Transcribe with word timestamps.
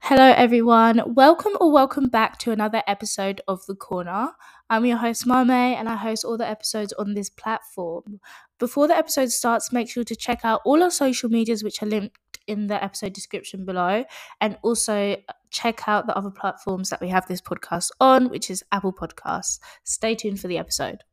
Hello, 0.00 0.32
everyone. 0.36 1.02
Welcome 1.14 1.52
or 1.60 1.70
welcome 1.70 2.08
back 2.08 2.38
to 2.38 2.50
another 2.50 2.82
episode 2.86 3.40
of 3.46 3.66
The 3.66 3.74
Corner. 3.74 4.30
I'm 4.70 4.86
your 4.86 4.96
host, 4.96 5.26
Mame, 5.26 5.50
and 5.50 5.88
I 5.88 5.96
host 5.96 6.24
all 6.24 6.38
the 6.38 6.48
episodes 6.48 6.92
on 6.94 7.14
this 7.14 7.28
platform. 7.28 8.20
Before 8.58 8.88
the 8.88 8.96
episode 8.96 9.30
starts, 9.30 9.72
make 9.72 9.90
sure 9.90 10.04
to 10.04 10.16
check 10.16 10.40
out 10.44 10.62
all 10.64 10.82
our 10.82 10.90
social 10.90 11.28
medias, 11.28 11.62
which 11.62 11.82
are 11.82 11.86
linked 11.86 12.16
in 12.46 12.68
the 12.68 12.82
episode 12.82 13.12
description 13.12 13.66
below, 13.66 14.04
and 14.40 14.56
also 14.62 15.12
uh, 15.12 15.32
check 15.50 15.86
out 15.86 16.06
the 16.06 16.16
other 16.16 16.30
platforms 16.30 16.88
that 16.88 17.00
we 17.00 17.08
have 17.08 17.26
this 17.26 17.42
podcast 17.42 17.90
on, 18.00 18.30
which 18.30 18.50
is 18.50 18.64
Apple 18.72 18.92
Podcasts. 18.94 19.58
Stay 19.84 20.14
tuned 20.14 20.40
for 20.40 20.48
the 20.48 20.58
episode. 20.58 21.04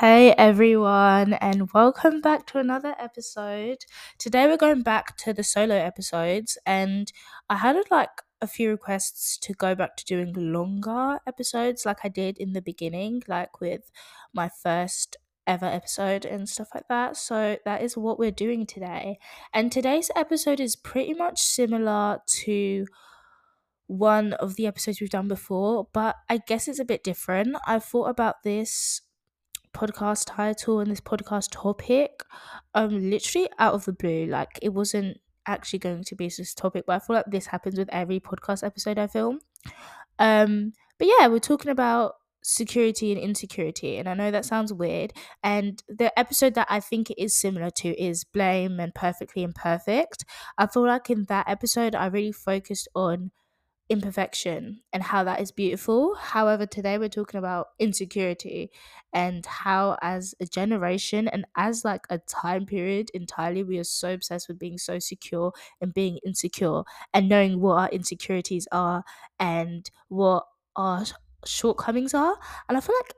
Hey 0.00 0.30
everyone, 0.38 1.32
and 1.32 1.72
welcome 1.72 2.20
back 2.20 2.46
to 2.46 2.58
another 2.58 2.94
episode. 3.00 3.78
Today 4.16 4.46
we're 4.46 4.56
going 4.56 4.82
back 4.82 5.16
to 5.16 5.32
the 5.32 5.42
solo 5.42 5.74
episodes, 5.74 6.56
and 6.64 7.12
I 7.50 7.56
had 7.56 7.76
like 7.90 8.22
a 8.40 8.46
few 8.46 8.70
requests 8.70 9.36
to 9.38 9.52
go 9.54 9.74
back 9.74 9.96
to 9.96 10.04
doing 10.04 10.32
longer 10.34 11.18
episodes, 11.26 11.84
like 11.84 12.04
I 12.04 12.08
did 12.10 12.38
in 12.38 12.52
the 12.52 12.62
beginning, 12.62 13.24
like 13.26 13.60
with 13.60 13.90
my 14.32 14.48
first 14.48 15.16
ever 15.48 15.66
episode 15.66 16.24
and 16.24 16.48
stuff 16.48 16.68
like 16.76 16.86
that. 16.88 17.16
So 17.16 17.56
that 17.64 17.82
is 17.82 17.96
what 17.96 18.20
we're 18.20 18.30
doing 18.30 18.66
today. 18.66 19.18
And 19.52 19.72
today's 19.72 20.12
episode 20.14 20.60
is 20.60 20.76
pretty 20.76 21.14
much 21.14 21.40
similar 21.42 22.20
to 22.44 22.86
one 23.88 24.34
of 24.34 24.54
the 24.54 24.68
episodes 24.68 25.00
we've 25.00 25.10
done 25.10 25.26
before, 25.26 25.88
but 25.92 26.14
I 26.28 26.38
guess 26.38 26.68
it's 26.68 26.78
a 26.78 26.84
bit 26.84 27.02
different. 27.02 27.56
I 27.66 27.80
thought 27.80 28.10
about 28.10 28.44
this 28.44 29.00
podcast 29.78 30.24
title 30.26 30.80
and 30.80 30.90
this 30.90 31.00
podcast 31.00 31.50
topic 31.52 32.22
um 32.74 33.10
literally 33.10 33.48
out 33.58 33.74
of 33.74 33.84
the 33.84 33.92
blue 33.92 34.26
like 34.26 34.58
it 34.60 34.70
wasn't 34.70 35.16
actually 35.46 35.78
going 35.78 36.02
to 36.02 36.16
be 36.16 36.28
this 36.28 36.52
topic 36.52 36.84
but 36.86 36.96
i 36.96 36.98
feel 36.98 37.16
like 37.16 37.24
this 37.28 37.46
happens 37.46 37.78
with 37.78 37.88
every 37.90 38.18
podcast 38.20 38.64
episode 38.64 38.98
i 38.98 39.06
film. 39.06 39.38
Um 40.18 40.72
but 40.98 41.06
yeah 41.06 41.28
we're 41.28 41.38
talking 41.38 41.70
about 41.70 42.14
security 42.42 43.12
and 43.12 43.20
insecurity 43.20 43.96
and 43.98 44.08
i 44.08 44.14
know 44.14 44.30
that 44.30 44.44
sounds 44.44 44.72
weird 44.72 45.12
and 45.42 45.82
the 45.88 46.16
episode 46.18 46.54
that 46.54 46.66
i 46.70 46.80
think 46.80 47.10
it 47.10 47.22
is 47.22 47.34
similar 47.34 47.68
to 47.68 47.88
is 48.00 48.24
blame 48.24 48.80
and 48.80 48.94
perfectly 48.94 49.42
imperfect. 49.42 50.24
I 50.56 50.66
feel 50.66 50.86
like 50.86 51.08
in 51.10 51.24
that 51.28 51.48
episode 51.48 51.94
i 51.94 52.06
really 52.06 52.32
focused 52.32 52.88
on 52.94 53.30
imperfection 53.88 54.82
and 54.92 55.02
how 55.02 55.24
that 55.24 55.40
is 55.40 55.50
beautiful. 55.50 56.14
However, 56.14 56.66
today 56.66 56.98
we're 56.98 57.08
talking 57.08 57.38
about 57.38 57.68
insecurity 57.78 58.70
and 59.12 59.44
how, 59.46 59.96
as 60.02 60.34
a 60.40 60.46
generation 60.46 61.26
and 61.28 61.46
as 61.56 61.84
like 61.84 62.06
a 62.10 62.18
time 62.18 62.66
period 62.66 63.10
entirely, 63.14 63.62
we 63.62 63.78
are 63.78 63.84
so 63.84 64.12
obsessed 64.12 64.48
with 64.48 64.58
being 64.58 64.78
so 64.78 64.98
secure 64.98 65.52
and 65.80 65.94
being 65.94 66.18
insecure 66.24 66.82
and 67.14 67.28
knowing 67.28 67.60
what 67.60 67.74
our 67.78 67.88
insecurities 67.88 68.68
are 68.72 69.04
and 69.38 69.90
what 70.08 70.46
our 70.76 71.04
shortcomings 71.46 72.12
are. 72.14 72.38
And 72.68 72.76
I 72.76 72.80
feel 72.80 72.96
like 72.96 73.14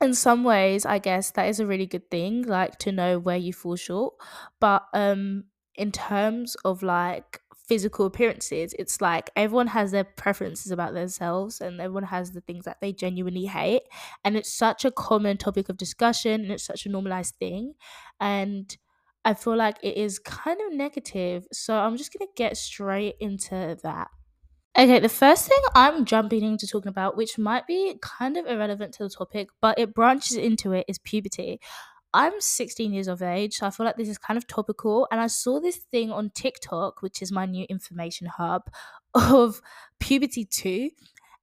in 0.00 0.14
some 0.14 0.44
ways, 0.44 0.86
I 0.86 0.98
guess 0.98 1.32
that 1.32 1.48
is 1.48 1.58
a 1.60 1.66
really 1.66 1.86
good 1.86 2.10
thing, 2.10 2.42
like 2.42 2.78
to 2.80 2.92
know 2.92 3.18
where 3.18 3.36
you 3.36 3.52
fall 3.52 3.76
short. 3.76 4.14
But 4.60 4.86
um 4.94 5.44
in 5.74 5.92
terms 5.92 6.56
of 6.64 6.82
like 6.82 7.40
physical 7.68 8.06
appearances, 8.06 8.74
it's 8.78 9.00
like 9.00 9.30
everyone 9.36 9.68
has 9.68 9.90
their 9.92 10.04
preferences 10.04 10.72
about 10.72 10.94
themselves 10.94 11.60
and 11.60 11.80
everyone 11.80 12.04
has 12.04 12.32
the 12.32 12.40
things 12.40 12.64
that 12.64 12.78
they 12.80 12.92
genuinely 12.92 13.44
hate. 13.46 13.82
And 14.24 14.36
it's 14.36 14.52
such 14.52 14.84
a 14.84 14.90
common 14.90 15.36
topic 15.36 15.68
of 15.68 15.76
discussion 15.76 16.40
and 16.40 16.50
it's 16.50 16.64
such 16.64 16.86
a 16.86 16.88
normalized 16.88 17.34
thing. 17.36 17.74
And 18.20 18.74
I 19.24 19.34
feel 19.34 19.56
like 19.56 19.76
it 19.82 19.96
is 19.96 20.18
kind 20.18 20.58
of 20.66 20.72
negative. 20.72 21.46
So 21.52 21.76
I'm 21.78 21.96
just 21.96 22.12
going 22.12 22.26
to 22.26 22.32
get 22.34 22.56
straight 22.56 23.16
into 23.20 23.76
that. 23.82 24.08
Okay, 24.78 25.00
the 25.00 25.08
first 25.08 25.48
thing 25.48 25.58
I'm 25.74 26.04
jumping 26.04 26.44
into 26.44 26.66
talking 26.66 26.88
about, 26.88 27.16
which 27.16 27.36
might 27.36 27.66
be 27.66 27.98
kind 28.00 28.36
of 28.36 28.46
irrelevant 28.46 28.94
to 28.94 29.02
the 29.02 29.10
topic, 29.10 29.48
but 29.60 29.78
it 29.78 29.92
branches 29.92 30.36
into 30.36 30.72
it, 30.72 30.84
is 30.88 30.98
puberty. 31.00 31.58
I'm 32.14 32.40
16 32.40 32.92
years 32.92 33.08
of 33.08 33.22
age, 33.22 33.54
so 33.54 33.66
I 33.66 33.70
feel 33.70 33.86
like 33.86 33.96
this 33.96 34.08
is 34.08 34.18
kind 34.18 34.38
of 34.38 34.46
topical. 34.46 35.06
And 35.10 35.20
I 35.20 35.26
saw 35.26 35.60
this 35.60 35.76
thing 35.76 36.10
on 36.10 36.30
TikTok, 36.30 37.02
which 37.02 37.20
is 37.20 37.30
my 37.30 37.46
new 37.46 37.66
information 37.68 38.26
hub, 38.26 38.62
of 39.14 39.60
Puberty 40.00 40.44
2. 40.44 40.90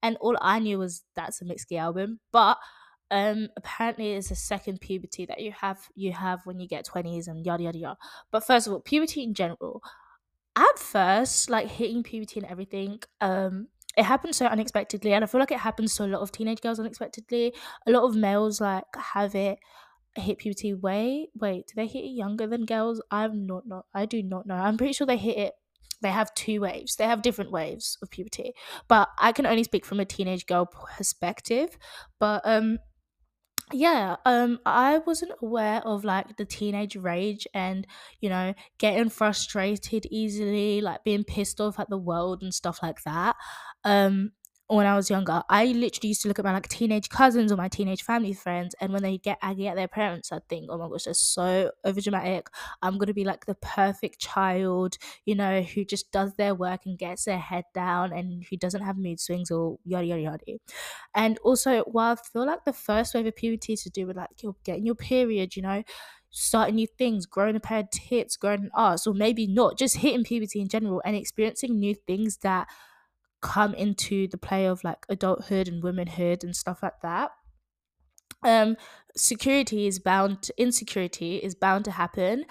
And 0.02 0.18
all 0.22 0.38
I 0.42 0.60
knew 0.60 0.80
was 0.80 1.04
that's 1.16 1.42
a 1.42 1.46
Mitski 1.46 1.80
album. 1.80 2.20
But 2.32 2.58
um 3.12 3.50
apparently 3.56 4.14
it's 4.14 4.32
a 4.32 4.36
second 4.36 4.82
puberty 4.82 5.28
that 5.28 5.40
you 5.40 5.52
have 5.52 5.78
you 5.94 6.12
have 6.12 6.44
when 6.48 6.60
you 6.60 6.68
get 6.68 6.88
20s 6.88 7.28
and 7.28 7.46
yada 7.46 7.64
yada 7.64 7.78
yada. 7.78 7.98
But 8.32 8.46
first 8.46 8.68
of 8.68 8.74
all, 8.74 8.80
puberty 8.80 9.24
in 9.24 9.34
general. 9.34 9.84
At 10.56 10.80
first, 10.80 11.50
like 11.50 11.68
hitting 11.68 12.02
puberty 12.02 12.40
and 12.40 12.50
everything, 12.50 13.02
um, 13.20 13.68
it 13.98 14.04
happened 14.04 14.36
so 14.36 14.46
unexpectedly, 14.46 15.14
and 15.14 15.24
I 15.24 15.28
feel 15.28 15.40
like 15.40 15.52
it 15.52 15.60
happens 15.60 15.96
to 15.96 16.06
a 16.06 16.08
lot 16.08 16.22
of 16.22 16.32
teenage 16.32 16.62
girls 16.62 16.80
unexpectedly. 16.80 17.54
A 17.86 17.92
lot 17.92 18.04
of 18.04 18.16
males 18.16 18.62
like 18.62 18.86
have 18.96 19.36
it 19.36 19.60
hit 20.18 20.38
puberty 20.38 20.74
way 20.74 21.28
wait 21.40 21.68
do 21.68 21.74
they 21.76 21.88
hit 21.88 22.06
it 22.06 22.10
younger 22.10 22.48
than 22.48 22.66
girls? 22.66 23.02
I'm 23.12 23.46
not 23.46 23.68
not 23.68 23.86
i 23.94 24.06
do 24.06 24.24
not 24.24 24.46
know. 24.46 24.56
I'm 24.56 24.78
pretty 24.78 24.94
sure 24.94 25.08
they 25.08 25.18
hit 25.18 25.38
it 25.38 25.54
they 26.02 26.10
have 26.12 26.34
two 26.36 26.62
waves. 26.62 26.98
They 26.98 27.06
have 27.06 27.22
different 27.22 27.52
waves 27.52 27.98
of 28.02 28.10
puberty. 28.12 28.54
But 28.88 29.10
i 29.20 29.32
can 29.32 29.46
only 29.46 29.64
speak 29.64 29.86
from 29.86 30.00
a 30.00 30.06
teenage 30.06 30.46
girl 30.46 30.66
perspective. 30.66 31.78
But 32.20 32.42
um 32.46 32.80
yeah 33.74 34.18
um 34.26 34.60
i 34.64 35.00
wasn't 35.00 35.32
aware 35.42 35.82
of 35.88 36.04
like 36.04 36.38
the 36.38 36.46
teenage 36.46 36.96
rage 36.96 37.48
and 37.52 37.88
you 38.22 38.30
know 38.30 38.54
getting 38.78 39.10
frustrated 39.10 40.06
easily 40.12 40.82
like 40.82 41.04
being 41.04 41.24
pissed 41.24 41.60
off 41.60 41.80
at 41.80 41.90
the 41.90 41.98
world 41.98 42.44
and 42.44 42.54
stuff 42.54 42.80
like 42.84 43.02
that. 43.04 43.36
Um 43.84 44.32
when 44.68 44.88
I 44.88 44.96
was 44.96 45.10
younger, 45.12 45.44
I 45.50 45.66
literally 45.66 46.10
used 46.10 46.24
to 46.24 46.28
look 46.28 46.40
at 46.40 46.46
my 46.46 46.52
like 46.54 46.68
teenage 46.68 47.10
cousins 47.10 47.52
or 47.52 47.56
my 47.56 47.68
teenage 47.68 48.02
family 48.04 48.34
friends, 48.34 48.76
and 48.82 48.92
when 48.92 49.04
they 49.04 49.18
get 49.20 49.38
aggy 49.42 49.68
at 49.68 49.76
their 49.76 49.88
parents, 49.88 50.32
I'd 50.32 50.48
think, 50.50 50.68
oh 50.70 50.78
my 50.78 50.88
gosh, 50.90 51.04
they're 51.04 51.14
so 51.14 51.72
overdramatic. 51.86 52.48
I'm 52.82 52.98
gonna 52.98 53.14
be 53.14 53.26
like 53.26 53.46
the 53.46 53.56
perfect 53.56 54.20
child, 54.20 54.98
you 55.26 55.36
know, 55.36 55.62
who 55.62 55.86
just 55.86 56.12
does 56.12 56.34
their 56.36 56.56
work 56.56 56.82
and 56.86 56.98
gets 56.98 57.26
their 57.26 57.38
head 57.40 57.66
down 57.76 58.12
and 58.12 58.44
who 58.50 58.58
doesn't 58.58 58.82
have 58.82 58.98
mood 58.98 59.20
swings 59.20 59.52
or 59.52 59.78
yada 59.86 60.06
yada 60.08 60.22
yada. 60.22 60.44
And 61.14 61.38
also, 61.40 61.82
while 61.84 62.14
I 62.14 62.16
feel 62.16 62.46
like 62.46 62.66
the 62.66 62.74
first 62.74 63.14
wave 63.14 63.26
of 63.26 63.36
puberty 63.36 63.74
is 63.74 63.84
to 63.84 63.90
do 63.90 64.08
with 64.08 64.18
like 64.18 64.42
you're 64.42 64.56
getting 64.64 64.86
your 64.86 64.96
period, 64.96 65.56
you 65.56 65.62
know, 65.62 65.84
starting 66.32 66.76
new 66.76 66.88
things, 66.88 67.26
growing 67.26 67.56
a 67.56 67.60
pair 67.60 67.80
of 67.80 67.90
tits, 67.92 68.36
growing 68.38 68.62
an 68.66 68.72
ass, 68.76 69.08
or 69.08 69.14
maybe 69.14 69.48
not, 69.48 69.78
just 69.78 69.98
hitting 69.98 70.24
puberty 70.24 70.60
in 70.62 70.68
general 70.68 71.02
and 71.06 71.16
experiencing 71.16 71.80
new 71.80 71.96
things 71.96 72.38
that 72.38 72.68
come 73.42 73.74
into 73.74 74.28
the 74.28 74.38
play 74.38 74.66
of 74.66 74.84
like 74.84 75.06
adulthood 75.10 75.68
and 75.68 75.84
womanhood 75.84 76.44
and 76.44 76.56
stuff 76.56 76.82
like 76.82 77.00
that 77.02 77.32
um 78.44 78.76
security 79.16 79.88
is 79.88 80.00
bound 80.00 80.42
to, 80.44 80.54
insecurity 80.62 81.38
is 81.38 81.56
bound 81.56 81.86
to 81.86 81.92
happen. 81.92 82.46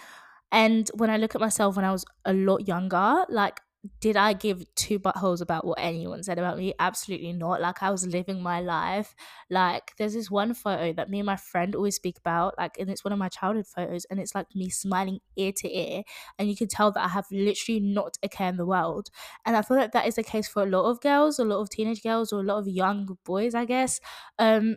And 0.51 0.89
when 0.95 1.11
i 1.11 1.17
look 1.17 1.35
at 1.35 1.41
myself 1.41 1.77
when 1.77 1.85
i 1.85 1.91
was 1.91 2.05
a 2.25 2.33
lot 2.33 2.69
younger 2.69 3.25
like 3.29 3.61
did 4.01 4.17
I 4.17 4.33
give 4.33 4.65
two 4.75 4.99
buttholes 4.99 5.41
about 5.43 5.67
what 5.67 5.79
anyone 5.79 6.23
said 6.23 6.39
about 6.39 6.57
me? 6.57 6.73
Absolutely 6.79 7.33
not. 7.33 7.61
Like 7.61 7.83
I 7.83 7.91
was 7.91 8.07
living 8.07 8.43
my 8.43 8.61
life. 8.61 9.15
Like 9.51 9.93
there's 9.99 10.15
this 10.15 10.31
one 10.31 10.55
photo 10.55 10.93
that 10.95 11.11
me 11.11 11.19
and 11.21 11.27
my 11.27 11.37
friend 11.37 11.75
always 11.75 11.97
speak 11.97 12.19
about, 12.19 12.57
like, 12.57 12.79
and 12.79 12.89
it's 12.91 13.05
one 13.05 13.13
of 13.13 13.19
my 13.19 13.29
childhood 13.29 13.67
photos, 13.67 14.07
and 14.07 14.19
it's 14.19 14.35
like 14.35 14.47
me 14.55 14.71
smiling 14.71 15.21
ear 15.37 15.53
to 15.57 15.69
ear, 15.71 16.03
and 16.39 16.49
you 16.49 16.57
can 16.57 16.69
tell 16.69 16.93
that 16.93 17.05
I 17.05 17.09
have 17.09 17.27
literally 17.31 17.81
not 17.81 18.17
a 18.23 18.29
care 18.29 18.49
in 18.49 18.57
the 18.57 18.67
world. 18.67 19.11
And 19.45 19.57
I 19.57 19.63
feel 19.63 19.77
like 19.77 19.93
that 19.93 20.07
is 20.07 20.15
the 20.17 20.23
case 20.25 20.49
for 20.49 20.63
a 20.63 20.67
lot 20.67 20.85
of 20.91 21.01
girls, 21.01 21.39
a 21.39 21.45
lot 21.45 21.61
of 21.61 21.69
teenage 21.71 22.03
girls, 22.03 22.33
or 22.33 22.41
a 22.41 22.45
lot 22.45 22.59
of 22.59 22.69
young 22.69 23.19
boys, 23.25 23.55
I 23.55 23.65
guess. 23.67 24.01
Um, 24.39 24.77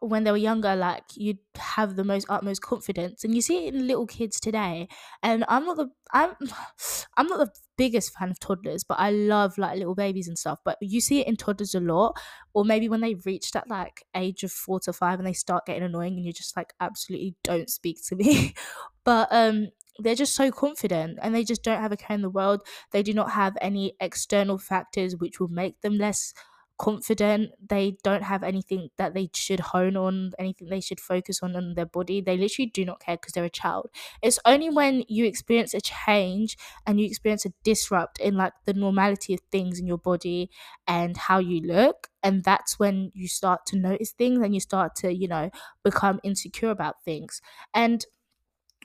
when 0.00 0.24
they 0.24 0.32
were 0.32 0.36
younger, 0.36 0.74
like 0.74 1.04
you'd 1.14 1.38
have 1.56 1.94
the 1.94 2.02
most 2.04 2.26
utmost 2.28 2.60
confidence, 2.62 3.22
and 3.22 3.34
you 3.34 3.40
see 3.40 3.66
it 3.68 3.74
in 3.74 3.86
little 3.86 4.06
kids 4.06 4.40
today. 4.40 4.88
And 5.22 5.44
I'm 5.48 5.64
not 5.64 5.76
the 5.76 5.88
I'm 6.12 6.34
I'm 7.16 7.26
not 7.28 7.38
the 7.38 7.52
biggest 7.82 8.16
fan 8.16 8.30
of 8.30 8.38
toddlers, 8.38 8.84
but 8.84 9.00
I 9.00 9.10
love 9.10 9.58
like 9.58 9.76
little 9.76 9.96
babies 9.96 10.28
and 10.28 10.38
stuff. 10.38 10.60
But 10.64 10.78
you 10.80 11.00
see 11.00 11.20
it 11.20 11.26
in 11.26 11.34
toddlers 11.36 11.74
a 11.74 11.80
lot, 11.80 12.16
or 12.54 12.64
maybe 12.64 12.88
when 12.88 13.00
they 13.00 13.14
reach 13.14 13.50
that 13.50 13.68
like 13.68 14.04
age 14.14 14.44
of 14.44 14.52
four 14.52 14.78
to 14.80 14.92
five 14.92 15.18
and 15.18 15.26
they 15.26 15.32
start 15.32 15.66
getting 15.66 15.82
annoying, 15.82 16.14
and 16.14 16.24
you're 16.24 16.32
just 16.32 16.56
like 16.56 16.74
absolutely 16.78 17.34
don't 17.42 17.68
speak 17.68 17.98
to 18.06 18.14
me. 18.14 18.54
but 19.04 19.26
um, 19.32 19.68
they're 19.98 20.14
just 20.14 20.36
so 20.36 20.52
confident 20.52 21.18
and 21.20 21.34
they 21.34 21.42
just 21.42 21.64
don't 21.64 21.80
have 21.80 21.90
a 21.90 21.96
care 21.96 22.14
in 22.14 22.22
the 22.22 22.30
world. 22.30 22.60
They 22.92 23.02
do 23.02 23.12
not 23.12 23.32
have 23.32 23.56
any 23.60 23.96
external 24.00 24.58
factors 24.58 25.16
which 25.16 25.40
will 25.40 25.48
make 25.48 25.80
them 25.80 25.98
less 25.98 26.32
confident 26.82 27.52
they 27.70 27.96
don't 28.02 28.24
have 28.24 28.42
anything 28.42 28.90
that 28.98 29.14
they 29.14 29.30
should 29.34 29.60
hone 29.60 29.96
on 29.96 30.32
anything 30.38 30.68
they 30.68 30.80
should 30.80 31.00
focus 31.00 31.42
on 31.42 31.54
on 31.54 31.74
their 31.74 31.86
body. 31.86 32.20
They 32.20 32.36
literally 32.36 32.70
do 32.74 32.84
not 32.84 33.00
care 33.00 33.16
because 33.16 33.32
they're 33.34 33.44
a 33.44 33.50
child. 33.50 33.90
It's 34.22 34.38
only 34.44 34.68
when 34.68 35.04
you 35.08 35.24
experience 35.26 35.74
a 35.74 35.80
change 35.80 36.56
and 36.86 37.00
you 37.00 37.06
experience 37.06 37.46
a 37.46 37.52
disrupt 37.64 38.18
in 38.18 38.34
like 38.36 38.52
the 38.64 38.74
normality 38.74 39.34
of 39.34 39.40
things 39.52 39.78
in 39.78 39.86
your 39.86 39.98
body 39.98 40.50
and 40.86 41.16
how 41.16 41.38
you 41.38 41.60
look 41.60 42.08
and 42.22 42.44
that's 42.44 42.78
when 42.78 43.10
you 43.14 43.28
start 43.28 43.66
to 43.66 43.76
notice 43.76 44.12
things 44.12 44.38
and 44.40 44.54
you 44.54 44.60
start 44.60 44.94
to 44.96 45.12
you 45.14 45.28
know 45.28 45.50
become 45.84 46.20
insecure 46.22 46.70
about 46.70 47.02
things. 47.04 47.40
And 47.74 48.04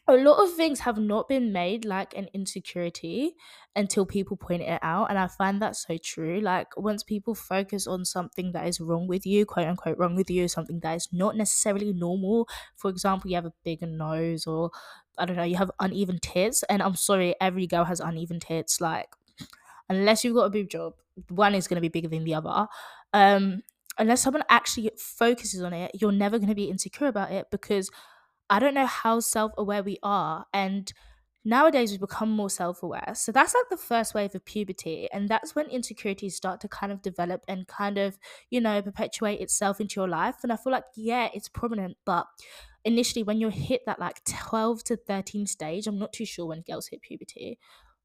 a 0.10 0.14
lot 0.16 0.42
of 0.42 0.54
things 0.54 0.80
have 0.82 0.98
not 0.98 1.28
been 1.28 1.52
made 1.52 1.84
like 1.84 2.16
an 2.16 2.30
insecurity 2.34 3.36
until 3.76 4.06
people 4.06 4.38
point 4.38 4.62
it 4.62 4.80
out 4.82 5.10
and 5.10 5.20
i 5.20 5.28
find 5.28 5.62
that 5.62 5.76
so 5.76 5.98
true 5.98 6.40
like 6.40 6.76
once 6.78 7.04
people 7.04 7.36
focus 7.36 7.86
on 7.88 8.06
something 8.06 8.52
that 8.54 8.68
is 8.68 8.80
wrong 8.80 9.08
with 9.08 9.26
you 9.26 9.46
quote 9.46 9.68
unquote 9.68 9.98
wrong 9.98 10.16
with 10.16 10.30
you 10.30 10.48
something 10.48 10.80
that 10.80 10.96
is 10.96 11.10
not 11.12 11.36
necessarily 11.36 11.92
normal 11.94 12.48
for 12.76 12.90
example 12.90 13.30
you 13.30 13.36
have 13.36 13.46
a 13.46 13.54
bigger 13.64 13.86
nose 13.88 14.48
or 14.48 14.72
i 15.18 15.26
don't 15.26 15.36
know 15.36 15.44
you 15.44 15.58
have 15.58 15.72
uneven 15.80 16.20
tits 16.20 16.64
and 16.64 16.82
i'm 16.82 16.96
sorry 16.96 17.36
every 17.42 17.68
girl 17.68 17.84
has 17.84 18.00
uneven 18.00 18.40
tits 18.40 18.80
like 18.80 19.10
unless 19.90 20.24
you've 20.24 20.36
got 20.36 20.46
a 20.46 20.50
boob 20.50 20.70
job 20.70 20.94
one 21.30 21.56
is 21.56 21.68
going 21.68 21.76
to 21.76 21.82
be 21.82 21.90
bigger 21.90 22.08
than 22.08 22.24
the 22.24 22.36
other. 22.36 22.68
Um 23.14 23.62
unless 24.00 24.22
someone 24.22 24.44
actually 24.50 24.92
focuses 25.00 25.64
on 25.64 25.74
it 25.74 25.90
you're 26.00 26.12
never 26.12 26.38
going 26.38 26.50
to 26.50 26.54
be 26.56 26.70
insecure 26.70 27.08
about 27.08 27.32
it 27.32 27.48
because 27.50 27.90
I 28.50 28.60
don't 28.60 28.74
know 28.74 28.86
how 28.86 29.20
self 29.20 29.52
aware 29.58 29.84
we 29.84 29.98
are. 30.04 30.46
And 30.54 30.92
nowadays 31.44 31.92
we've 31.92 32.02
become 32.02 32.30
more 32.30 32.50
self 32.50 32.84
aware. 32.84 33.14
So 33.16 33.32
that's 33.32 33.54
like 33.54 33.70
the 33.70 33.78
first 33.78 34.14
wave 34.14 34.36
of 34.36 34.46
puberty. 34.46 35.08
And 35.12 35.30
that's 35.30 35.56
when 35.56 35.68
insecurities 35.68 36.36
start 36.36 36.62
to 36.62 36.68
kind 36.68 36.92
of 36.92 37.02
develop 37.02 37.44
and 37.48 37.68
kind 37.68 37.98
of, 37.98 38.18
you 38.50 38.62
know, 38.62 38.82
perpetuate 38.82 39.40
itself 39.40 39.80
into 39.80 40.00
your 40.00 40.08
life. 40.10 40.38
And 40.44 40.52
I 40.52 40.58
feel 40.58 40.72
like, 40.74 40.86
yeah, 40.96 41.30
it's 41.34 41.50
prominent, 41.50 41.98
but 42.06 42.28
initially 42.86 43.24
when 43.24 43.40
you 43.40 43.50
hit 43.50 43.82
that 43.86 44.00
like 44.00 44.24
12 44.26 44.84
to 44.86 44.98
13 44.98 45.46
stage, 45.48 45.88
I'm 45.88 46.00
not 46.00 46.14
too 46.14 46.26
sure 46.26 46.46
when 46.46 46.62
girls 46.62 46.88
hit 46.88 47.02
puberty. 47.02 47.60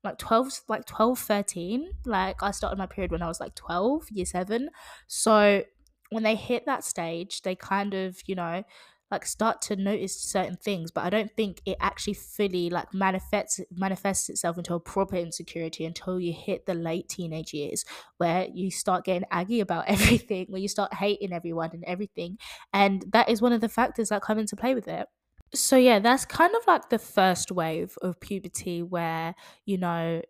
Like 0.04 0.18
12, 0.18 0.62
like 0.68 0.84
12, 0.86 1.18
13. 1.18 1.90
Like 2.04 2.42
I 2.42 2.50
started 2.50 2.76
my 2.78 2.86
period 2.86 3.12
when 3.12 3.22
I 3.22 3.28
was 3.28 3.40
like 3.40 3.54
12, 3.54 4.10
year 4.10 4.26
seven. 4.26 4.70
So 5.06 5.62
when 6.10 6.24
they 6.24 6.34
hit 6.34 6.66
that 6.66 6.84
stage, 6.84 7.42
they 7.42 7.54
kind 7.54 7.94
of, 7.94 8.20
you 8.26 8.34
know, 8.34 8.64
like 9.12 9.24
start 9.24 9.62
to 9.62 9.76
notice 9.76 10.20
certain 10.20 10.56
things 10.56 10.90
but 10.90 11.04
i 11.04 11.10
don't 11.10 11.30
think 11.36 11.60
it 11.64 11.76
actually 11.80 12.14
fully 12.14 12.68
like 12.70 12.92
manifests 12.92 13.60
manifests 13.70 14.28
itself 14.28 14.58
into 14.58 14.74
a 14.74 14.80
proper 14.80 15.16
insecurity 15.16 15.84
until 15.84 16.18
you 16.18 16.32
hit 16.32 16.66
the 16.66 16.74
late 16.74 17.08
teenage 17.08 17.54
years 17.54 17.84
where 18.16 18.48
you 18.52 18.70
start 18.70 19.04
getting 19.04 19.24
aggy 19.30 19.60
about 19.60 19.84
everything 19.86 20.46
where 20.48 20.60
you 20.60 20.68
start 20.68 20.92
hating 20.94 21.32
everyone 21.32 21.70
and 21.72 21.84
everything 21.84 22.36
and 22.72 23.04
that 23.12 23.28
is 23.28 23.40
one 23.42 23.52
of 23.52 23.60
the 23.60 23.68
factors 23.68 24.08
that 24.08 24.22
come 24.22 24.38
into 24.38 24.56
play 24.56 24.74
with 24.74 24.88
it. 24.88 25.06
So 25.54 25.76
yeah 25.76 25.98
that's 25.98 26.24
kind 26.24 26.54
of 26.54 26.66
like 26.66 26.88
the 26.88 26.98
first 26.98 27.52
wave 27.52 27.96
of 28.00 28.18
puberty 28.20 28.82
where 28.82 29.34
you 29.66 29.76
know 29.76 30.22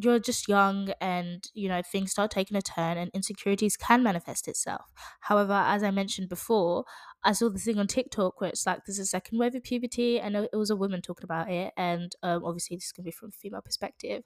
you're 0.00 0.18
just 0.18 0.48
young 0.48 0.90
and 1.00 1.48
you 1.54 1.68
know 1.68 1.82
things 1.82 2.12
start 2.12 2.30
taking 2.30 2.56
a 2.56 2.62
turn 2.62 2.96
and 2.96 3.10
insecurities 3.14 3.76
can 3.76 4.02
manifest 4.02 4.48
itself. 4.48 4.86
However 5.20 5.52
as 5.52 5.82
i 5.82 5.90
mentioned 5.90 6.28
before 6.28 6.84
i 7.24 7.32
saw 7.32 7.48
this 7.48 7.64
thing 7.64 7.78
on 7.78 7.86
tiktok 7.86 8.40
where 8.40 8.50
it's 8.50 8.66
like 8.66 8.80
there's 8.86 8.98
a 8.98 9.06
second 9.06 9.38
wave 9.38 9.54
of 9.54 9.62
puberty 9.62 10.20
and 10.20 10.36
it 10.36 10.50
was 10.52 10.70
a 10.70 10.76
woman 10.76 11.02
talking 11.02 11.24
about 11.24 11.50
it 11.50 11.72
and 11.76 12.14
um, 12.22 12.44
obviously 12.44 12.76
this 12.76 12.92
to 12.92 13.02
be 13.02 13.10
from 13.10 13.28
a 13.28 13.32
female 13.32 13.60
perspective. 13.62 14.22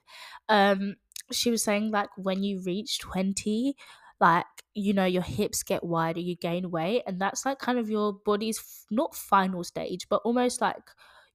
Um, 0.49 0.95
she 1.31 1.51
was 1.51 1.63
saying 1.63 1.91
like 1.91 2.09
when 2.17 2.43
you 2.43 2.61
reach 2.61 2.99
20 2.99 3.75
like 4.19 4.45
you 4.73 4.93
know 4.93 5.05
your 5.05 5.21
hips 5.21 5.63
get 5.63 5.83
wider 5.83 6.19
you 6.19 6.35
gain 6.35 6.69
weight 6.71 7.03
and 7.07 7.19
that's 7.19 7.45
like 7.45 7.59
kind 7.59 7.79
of 7.79 7.89
your 7.89 8.13
body's 8.25 8.85
not 8.91 9.15
final 9.15 9.63
stage 9.63 10.07
but 10.09 10.21
almost 10.23 10.61
like 10.61 10.83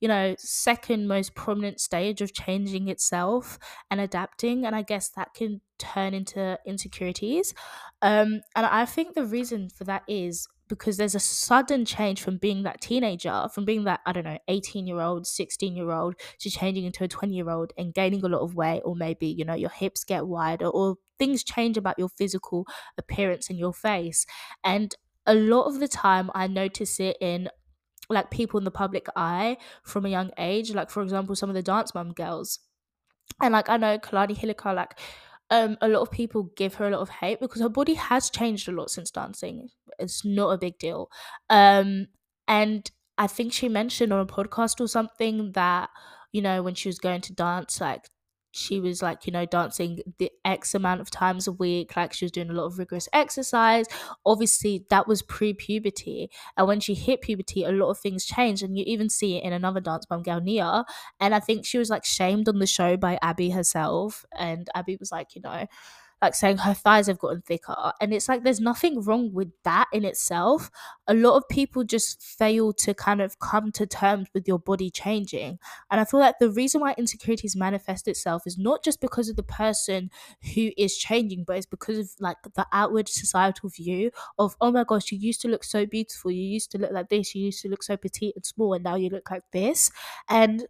you 0.00 0.08
know, 0.08 0.34
second 0.38 1.08
most 1.08 1.34
prominent 1.34 1.80
stage 1.80 2.20
of 2.20 2.32
changing 2.32 2.88
itself 2.88 3.58
and 3.90 4.00
adapting. 4.00 4.64
And 4.64 4.74
I 4.76 4.82
guess 4.82 5.08
that 5.10 5.34
can 5.34 5.60
turn 5.78 6.14
into 6.14 6.58
insecurities. 6.66 7.54
Um, 8.02 8.40
and 8.54 8.66
I 8.66 8.84
think 8.84 9.14
the 9.14 9.24
reason 9.24 9.68
for 9.68 9.84
that 9.84 10.02
is 10.08 10.46
because 10.68 10.98
there's 10.98 11.14
a 11.14 11.20
sudden 11.20 11.84
change 11.84 12.20
from 12.22 12.36
being 12.36 12.62
that 12.62 12.80
teenager, 12.80 13.48
from 13.54 13.64
being 13.64 13.84
that, 13.84 14.00
I 14.06 14.12
don't 14.12 14.24
know, 14.24 14.38
18 14.48 14.86
year 14.86 15.00
old, 15.00 15.26
16 15.26 15.74
year 15.74 15.90
old, 15.90 16.14
to 16.40 16.50
changing 16.50 16.84
into 16.84 17.04
a 17.04 17.08
20 17.08 17.34
year 17.34 17.48
old 17.50 17.72
and 17.78 17.94
gaining 17.94 18.22
a 18.24 18.28
lot 18.28 18.42
of 18.42 18.54
weight, 18.54 18.82
or 18.84 18.94
maybe, 18.94 19.26
you 19.26 19.44
know, 19.44 19.54
your 19.54 19.70
hips 19.70 20.04
get 20.04 20.26
wider, 20.26 20.66
or 20.66 20.96
things 21.18 21.42
change 21.42 21.76
about 21.76 21.98
your 21.98 22.08
physical 22.10 22.66
appearance 22.98 23.48
and 23.48 23.58
your 23.58 23.72
face. 23.72 24.26
And 24.62 24.94
a 25.26 25.34
lot 25.34 25.64
of 25.64 25.80
the 25.80 25.88
time, 25.88 26.30
I 26.34 26.46
notice 26.46 27.00
it 27.00 27.16
in 27.20 27.48
like 28.08 28.30
people 28.30 28.58
in 28.58 28.64
the 28.64 28.70
public 28.70 29.06
eye 29.16 29.56
from 29.82 30.06
a 30.06 30.08
young 30.08 30.30
age. 30.38 30.72
Like 30.72 30.90
for 30.90 31.02
example, 31.02 31.34
some 31.36 31.50
of 31.50 31.54
the 31.54 31.62
dance 31.62 31.94
mom 31.94 32.12
girls. 32.12 32.60
And 33.40 33.52
like 33.52 33.68
I 33.68 33.76
know 33.76 33.98
Kalani 33.98 34.36
Hilliker, 34.36 34.74
like 34.74 34.98
um 35.50 35.76
a 35.80 35.88
lot 35.88 36.02
of 36.02 36.10
people 36.10 36.50
give 36.56 36.74
her 36.74 36.88
a 36.88 36.90
lot 36.90 37.00
of 37.00 37.08
hate 37.08 37.40
because 37.40 37.62
her 37.62 37.68
body 37.68 37.94
has 37.94 38.30
changed 38.30 38.68
a 38.68 38.72
lot 38.72 38.90
since 38.90 39.10
dancing. 39.10 39.68
It's 39.98 40.24
not 40.24 40.50
a 40.50 40.58
big 40.58 40.78
deal. 40.78 41.10
Um 41.50 42.08
and 42.46 42.90
I 43.18 43.26
think 43.26 43.52
she 43.52 43.68
mentioned 43.68 44.12
on 44.12 44.20
a 44.20 44.26
podcast 44.26 44.80
or 44.80 44.86
something 44.88 45.52
that, 45.52 45.90
you 46.32 46.40
know, 46.40 46.62
when 46.62 46.74
she 46.74 46.88
was 46.88 46.98
going 46.98 47.20
to 47.22 47.34
dance, 47.34 47.80
like 47.80 48.08
she 48.50 48.80
was 48.80 49.02
like 49.02 49.26
you 49.26 49.32
know 49.32 49.44
dancing 49.44 50.00
the 50.18 50.30
x 50.44 50.74
amount 50.74 51.00
of 51.00 51.10
times 51.10 51.46
a 51.46 51.52
week 51.52 51.94
like 51.96 52.12
she 52.12 52.24
was 52.24 52.32
doing 52.32 52.50
a 52.50 52.52
lot 52.52 52.64
of 52.64 52.78
rigorous 52.78 53.08
exercise. 53.12 53.86
Obviously 54.24 54.86
that 54.90 55.06
was 55.06 55.22
pre-puberty 55.22 56.30
and 56.56 56.66
when 56.66 56.80
she 56.80 56.94
hit 56.94 57.20
puberty 57.20 57.64
a 57.64 57.70
lot 57.72 57.90
of 57.90 57.98
things 57.98 58.24
changed 58.24 58.62
and 58.62 58.76
you 58.76 58.84
even 58.86 59.08
see 59.08 59.36
it 59.36 59.44
in 59.44 59.52
another 59.52 59.80
dance 59.80 60.06
mom 60.10 60.22
girl 60.22 60.40
nia 60.40 60.84
and 61.20 61.34
i 61.34 61.40
think 61.40 61.64
she 61.64 61.78
was 61.78 61.90
like 61.90 62.04
shamed 62.04 62.48
on 62.48 62.58
the 62.58 62.66
show 62.66 62.96
by 62.96 63.18
abby 63.22 63.50
herself 63.50 64.24
and 64.38 64.68
abby 64.74 64.96
was 64.98 65.12
like 65.12 65.34
you 65.34 65.42
know 65.42 65.66
like 66.20 66.34
saying 66.34 66.58
her 66.58 66.74
thighs 66.74 67.06
have 67.06 67.18
gotten 67.18 67.42
thicker. 67.42 67.92
And 68.00 68.12
it's 68.12 68.28
like 68.28 68.42
there's 68.42 68.60
nothing 68.60 69.02
wrong 69.02 69.32
with 69.32 69.52
that 69.64 69.86
in 69.92 70.04
itself. 70.04 70.70
A 71.06 71.14
lot 71.14 71.36
of 71.36 71.48
people 71.48 71.84
just 71.84 72.22
fail 72.22 72.72
to 72.74 72.94
kind 72.94 73.20
of 73.20 73.38
come 73.38 73.72
to 73.72 73.86
terms 73.86 74.28
with 74.34 74.48
your 74.48 74.58
body 74.58 74.90
changing. 74.90 75.58
And 75.90 76.00
I 76.00 76.04
feel 76.04 76.20
like 76.20 76.36
the 76.40 76.50
reason 76.50 76.80
why 76.80 76.94
insecurities 76.98 77.56
manifest 77.56 78.08
itself 78.08 78.42
is 78.46 78.58
not 78.58 78.82
just 78.82 79.00
because 79.00 79.28
of 79.28 79.36
the 79.36 79.42
person 79.42 80.10
who 80.54 80.70
is 80.76 80.96
changing, 80.96 81.44
but 81.46 81.56
it's 81.56 81.66
because 81.66 81.98
of 81.98 82.10
like 82.20 82.36
the 82.54 82.66
outward 82.72 83.08
societal 83.08 83.68
view 83.68 84.10
of, 84.38 84.56
oh 84.60 84.72
my 84.72 84.84
gosh, 84.84 85.12
you 85.12 85.18
used 85.18 85.40
to 85.42 85.48
look 85.48 85.64
so 85.64 85.86
beautiful. 85.86 86.30
You 86.30 86.42
used 86.42 86.70
to 86.72 86.78
look 86.78 86.92
like 86.92 87.08
this. 87.08 87.34
You 87.34 87.46
used 87.46 87.62
to 87.62 87.68
look 87.68 87.82
so 87.82 87.96
petite 87.96 88.34
and 88.34 88.44
small. 88.44 88.74
And 88.74 88.84
now 88.84 88.96
you 88.96 89.08
look 89.08 89.30
like 89.30 89.44
this. 89.52 89.90
And 90.28 90.66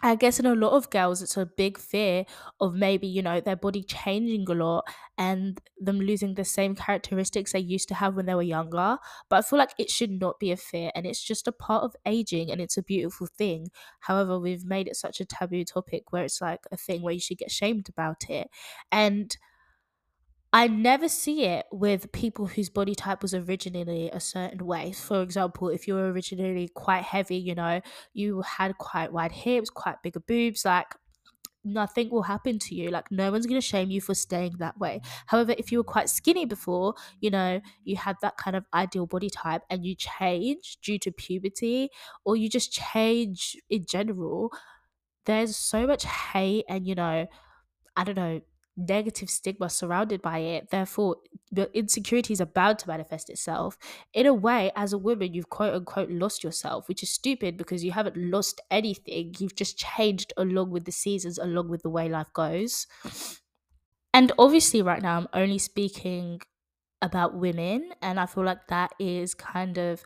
I 0.00 0.14
guess 0.14 0.38
in 0.38 0.46
a 0.46 0.54
lot 0.54 0.72
of 0.72 0.90
girls, 0.90 1.22
it's 1.22 1.36
a 1.36 1.44
big 1.46 1.76
fear 1.78 2.24
of 2.60 2.74
maybe, 2.74 3.06
you 3.06 3.20
know, 3.22 3.40
their 3.40 3.56
body 3.56 3.82
changing 3.82 4.48
a 4.48 4.54
lot 4.54 4.86
and 5.16 5.60
them 5.78 5.98
losing 6.00 6.34
the 6.34 6.44
same 6.44 6.74
characteristics 6.76 7.52
they 7.52 7.58
used 7.58 7.88
to 7.88 7.94
have 7.94 8.14
when 8.14 8.26
they 8.26 8.34
were 8.34 8.42
younger. 8.42 8.98
But 9.28 9.36
I 9.38 9.42
feel 9.42 9.58
like 9.58 9.74
it 9.78 9.90
should 9.90 10.10
not 10.10 10.38
be 10.38 10.52
a 10.52 10.56
fear 10.56 10.92
and 10.94 11.04
it's 11.06 11.22
just 11.22 11.48
a 11.48 11.52
part 11.52 11.82
of 11.84 11.96
aging 12.06 12.50
and 12.50 12.60
it's 12.60 12.76
a 12.76 12.82
beautiful 12.82 13.26
thing. 13.26 13.70
However, 14.00 14.38
we've 14.38 14.64
made 14.64 14.86
it 14.88 14.96
such 14.96 15.20
a 15.20 15.24
taboo 15.24 15.64
topic 15.64 16.12
where 16.12 16.24
it's 16.24 16.40
like 16.40 16.60
a 16.70 16.76
thing 16.76 17.02
where 17.02 17.14
you 17.14 17.20
should 17.20 17.38
get 17.38 17.50
shamed 17.50 17.88
about 17.88 18.30
it. 18.30 18.48
And 18.92 19.36
I 20.52 20.66
never 20.66 21.08
see 21.08 21.44
it 21.44 21.66
with 21.70 22.10
people 22.12 22.46
whose 22.46 22.70
body 22.70 22.94
type 22.94 23.20
was 23.20 23.34
originally 23.34 24.10
a 24.10 24.20
certain 24.20 24.64
way. 24.64 24.92
For 24.92 25.20
example, 25.22 25.68
if 25.68 25.86
you 25.86 25.94
were 25.94 26.10
originally 26.10 26.68
quite 26.68 27.04
heavy, 27.04 27.36
you 27.36 27.54
know, 27.54 27.82
you 28.14 28.40
had 28.40 28.78
quite 28.78 29.12
wide 29.12 29.32
hips, 29.32 29.68
quite 29.68 30.02
bigger 30.02 30.20
boobs, 30.20 30.64
like 30.64 30.94
nothing 31.64 32.10
will 32.10 32.22
happen 32.22 32.58
to 32.60 32.74
you. 32.74 32.90
Like 32.90 33.10
no 33.10 33.32
one's 33.32 33.46
going 33.46 33.60
to 33.60 33.66
shame 33.66 33.90
you 33.90 34.00
for 34.00 34.14
staying 34.14 34.56
that 34.58 34.78
way. 34.78 35.02
However, 35.26 35.54
if 35.58 35.72
you 35.72 35.78
were 35.78 35.84
quite 35.84 36.10
skinny 36.10 36.46
before, 36.46 36.94
you 37.20 37.30
know, 37.30 37.60
you 37.84 37.96
had 37.96 38.16
that 38.22 38.36
kind 38.38 38.56
of 38.56 38.66
ideal 38.74 39.06
body 39.06 39.30
type 39.30 39.62
and 39.70 39.86
you 39.86 39.94
change 39.96 40.78
due 40.82 40.98
to 41.00 41.12
puberty 41.12 41.90
or 42.24 42.36
you 42.36 42.50
just 42.50 42.72
change 42.72 43.56
in 43.70 43.86
general, 43.86 44.52
there's 45.26 45.56
so 45.56 45.86
much 45.86 46.04
hate 46.04 46.64
and, 46.68 46.86
you 46.86 46.94
know, 46.94 47.26
I 47.96 48.04
don't 48.04 48.16
know, 48.16 48.40
negative 48.78 49.28
stigma 49.30 49.68
surrounded 49.68 50.22
by 50.22 50.38
it. 50.38 50.70
Therefore, 50.70 51.16
the 51.50 51.70
insecurity 51.76 52.32
is 52.32 52.40
about 52.40 52.78
to 52.80 52.88
manifest 52.88 53.28
itself. 53.30 53.76
In 54.14 54.26
a 54.26 54.34
way, 54.34 54.70
as 54.76 54.92
a 54.92 54.98
woman, 54.98 55.34
you've 55.34 55.50
quote 55.50 55.74
unquote 55.74 56.10
lost 56.10 56.44
yourself, 56.44 56.88
which 56.88 57.02
is 57.02 57.12
stupid 57.12 57.56
because 57.58 57.84
you 57.84 57.92
haven't 57.92 58.16
lost 58.16 58.60
anything. 58.70 59.34
You've 59.38 59.56
just 59.56 59.78
changed 59.78 60.32
along 60.36 60.70
with 60.70 60.84
the 60.86 60.92
seasons, 60.92 61.38
along 61.38 61.68
with 61.68 61.82
the 61.82 61.90
way 61.90 62.08
life 62.08 62.32
goes. 62.32 62.86
And 64.14 64.32
obviously, 64.38 64.82
right 64.82 65.02
now, 65.02 65.16
I'm 65.18 65.28
only 65.32 65.58
speaking 65.58 66.40
about 67.02 67.34
women, 67.34 67.92
and 68.02 68.20
I 68.20 68.26
feel 68.26 68.44
like 68.44 68.68
that 68.68 68.92
is 69.00 69.34
kind 69.34 69.78
of 69.78 70.04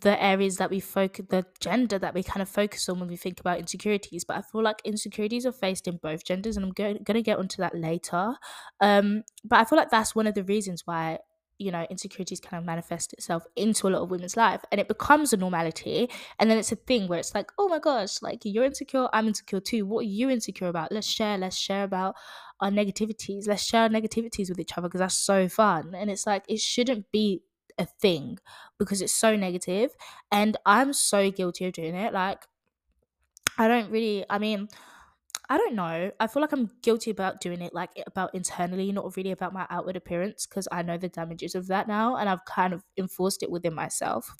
the 0.00 0.22
areas 0.22 0.56
that 0.56 0.70
we 0.70 0.80
focus 0.80 1.24
the 1.30 1.46
gender 1.60 1.98
that 1.98 2.12
we 2.12 2.22
kind 2.22 2.42
of 2.42 2.48
focus 2.48 2.88
on 2.88 3.00
when 3.00 3.08
we 3.08 3.16
think 3.16 3.40
about 3.40 3.58
insecurities 3.58 4.22
but 4.22 4.36
i 4.36 4.42
feel 4.42 4.62
like 4.62 4.82
insecurities 4.84 5.46
are 5.46 5.52
faced 5.52 5.88
in 5.88 5.96
both 5.96 6.24
genders 6.24 6.56
and 6.56 6.66
i'm 6.66 6.72
going 6.72 7.02
to 7.04 7.22
get 7.22 7.38
onto 7.38 7.56
that 7.62 7.74
later. 7.74 8.34
Um 8.80 9.22
but 9.44 9.60
i 9.60 9.64
feel 9.64 9.78
like 9.78 9.90
that's 9.90 10.14
one 10.14 10.26
of 10.26 10.34
the 10.34 10.44
reasons 10.44 10.82
why 10.84 11.20
you 11.58 11.72
know 11.72 11.86
insecurities 11.90 12.38
kind 12.38 12.60
of 12.60 12.66
manifest 12.66 13.12
itself 13.14 13.44
into 13.56 13.88
a 13.88 13.90
lot 13.90 14.02
of 14.02 14.10
women's 14.10 14.36
life 14.36 14.60
and 14.70 14.80
it 14.80 14.88
becomes 14.88 15.32
a 15.32 15.36
normality 15.36 16.08
and 16.38 16.50
then 16.50 16.58
it's 16.58 16.70
a 16.70 16.76
thing 16.76 17.08
where 17.08 17.18
it's 17.18 17.34
like 17.34 17.50
oh 17.58 17.66
my 17.68 17.78
gosh 17.78 18.20
like 18.22 18.40
you're 18.44 18.64
insecure 18.64 19.08
i'm 19.12 19.26
insecure 19.26 19.58
too. 19.60 19.86
What 19.86 20.00
are 20.00 20.08
you 20.08 20.28
insecure 20.30 20.68
about? 20.68 20.92
Let's 20.92 21.06
share 21.06 21.38
let's 21.38 21.56
share 21.56 21.84
about 21.84 22.14
our 22.60 22.70
negativities. 22.70 23.46
Let's 23.46 23.64
share 23.64 23.82
our 23.82 23.88
negativities 23.88 24.48
with 24.48 24.58
each 24.58 24.76
other 24.76 24.88
because 24.88 25.00
that's 25.00 25.16
so 25.16 25.48
fun. 25.48 25.94
And 25.94 26.10
it's 26.10 26.26
like 26.26 26.44
it 26.48 26.60
shouldn't 26.60 27.10
be 27.12 27.42
a 27.78 27.86
thing 27.86 28.38
because 28.78 29.00
it's 29.02 29.12
so 29.12 29.36
negative 29.36 29.94
and 30.30 30.56
I'm 30.66 30.92
so 30.92 31.30
guilty 31.30 31.66
of 31.66 31.72
doing 31.72 31.94
it. 31.94 32.12
Like 32.12 32.46
I 33.56 33.68
don't 33.68 33.90
really, 33.90 34.24
I 34.30 34.38
mean, 34.38 34.68
I 35.50 35.58
don't 35.58 35.74
know. 35.74 36.12
I 36.20 36.26
feel 36.28 36.42
like 36.42 36.52
I'm 36.52 36.70
guilty 36.82 37.10
about 37.10 37.40
doing 37.40 37.62
it, 37.62 37.74
like 37.74 37.90
about 38.06 38.34
internally, 38.34 38.92
not 38.92 39.16
really 39.16 39.32
about 39.32 39.52
my 39.54 39.66
outward 39.70 39.96
appearance, 39.96 40.46
because 40.46 40.68
I 40.72 40.82
know 40.82 40.98
the 40.98 41.08
damages 41.08 41.54
of 41.54 41.68
that 41.68 41.88
now, 41.88 42.16
and 42.16 42.28
I've 42.28 42.44
kind 42.46 42.74
of 42.74 42.84
enforced 42.98 43.42
it 43.42 43.50
within 43.50 43.74
myself. 43.74 44.34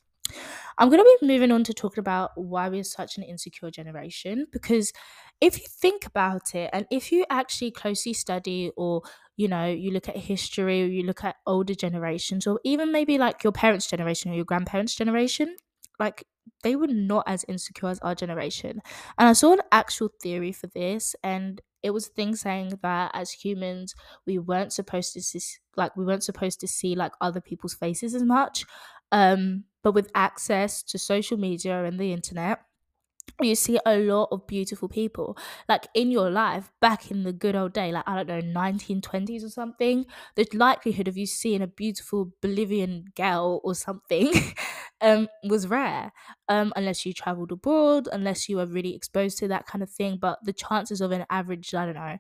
I'm 0.78 0.90
going 0.90 1.00
to 1.02 1.18
be 1.20 1.26
moving 1.26 1.52
on 1.52 1.64
to 1.64 1.74
talking 1.74 2.00
about 2.00 2.32
why 2.36 2.68
we're 2.68 2.84
such 2.84 3.18
an 3.18 3.24
insecure 3.24 3.70
generation 3.70 4.46
because 4.52 4.92
if 5.40 5.58
you 5.58 5.66
think 5.68 6.06
about 6.06 6.54
it 6.54 6.70
and 6.72 6.86
if 6.90 7.12
you 7.12 7.26
actually 7.30 7.70
closely 7.72 8.12
study 8.14 8.72
or 8.76 9.02
you 9.38 9.48
know 9.48 9.66
you 9.66 9.90
look 9.92 10.08
at 10.10 10.16
history 10.18 10.82
or 10.82 10.86
you 10.86 11.02
look 11.04 11.24
at 11.24 11.36
older 11.46 11.74
generations 11.74 12.46
or 12.46 12.60
even 12.64 12.92
maybe 12.92 13.18
like 13.18 13.42
your 13.44 13.52
parents 13.52 13.88
generation 13.88 14.30
or 14.30 14.34
your 14.34 14.44
grandparents 14.44 14.94
generation 14.94 15.56
like 15.98 16.24
they 16.62 16.76
were 16.76 16.86
not 16.88 17.24
as 17.26 17.44
insecure 17.48 17.88
as 17.90 17.98
our 18.00 18.14
generation. 18.14 18.80
And 19.18 19.28
i 19.28 19.32
saw 19.32 19.52
an 19.52 19.60
actual 19.72 20.10
theory 20.22 20.52
for 20.52 20.66
this 20.68 21.14
and 21.22 21.60
it 21.82 21.90
was 21.90 22.08
a 22.08 22.10
thing 22.10 22.34
saying 22.34 22.78
that 22.82 23.10
as 23.14 23.30
humans 23.30 23.94
we 24.26 24.38
weren't 24.38 24.72
supposed 24.72 25.12
to 25.14 25.22
see 25.22 25.40
like 25.76 25.96
we 25.96 26.04
weren't 26.04 26.24
supposed 26.24 26.60
to 26.60 26.66
see 26.68 26.94
like 26.96 27.12
other 27.20 27.40
people's 27.40 27.74
faces 27.74 28.14
as 28.14 28.22
much 28.24 28.64
um 29.12 29.64
but 29.82 29.92
with 29.94 30.10
access 30.14 30.82
to 30.82 30.98
social 30.98 31.36
media 31.38 31.84
and 31.84 31.98
the 32.00 32.12
internet 32.12 32.60
you 33.40 33.54
see 33.54 33.78
a 33.86 33.98
lot 33.98 34.28
of 34.32 34.46
beautiful 34.46 34.88
people 34.88 35.36
like 35.68 35.86
in 35.94 36.10
your 36.10 36.30
life 36.30 36.72
back 36.80 37.10
in 37.10 37.22
the 37.22 37.32
good 37.32 37.54
old 37.54 37.72
day 37.72 37.92
like 37.92 38.04
i 38.06 38.16
don't 38.16 38.26
know 38.26 38.40
1920s 38.52 39.44
or 39.44 39.48
something 39.48 40.04
the 40.34 40.46
likelihood 40.54 41.06
of 41.08 41.16
you 41.16 41.26
seeing 41.26 41.62
a 41.62 41.66
beautiful 41.66 42.32
bolivian 42.42 43.04
girl 43.14 43.60
or 43.62 43.74
something 43.74 44.32
um 45.00 45.28
was 45.44 45.68
rare 45.68 46.12
um 46.48 46.72
unless 46.76 47.06
you 47.06 47.12
traveled 47.12 47.52
abroad 47.52 48.08
unless 48.12 48.48
you 48.48 48.56
were 48.56 48.66
really 48.66 48.94
exposed 48.94 49.38
to 49.38 49.46
that 49.48 49.66
kind 49.66 49.82
of 49.82 49.90
thing 49.90 50.18
but 50.20 50.38
the 50.44 50.52
chances 50.52 51.00
of 51.00 51.12
an 51.12 51.24
average 51.30 51.74
i 51.74 51.84
don't 51.84 51.94
know 51.94 52.18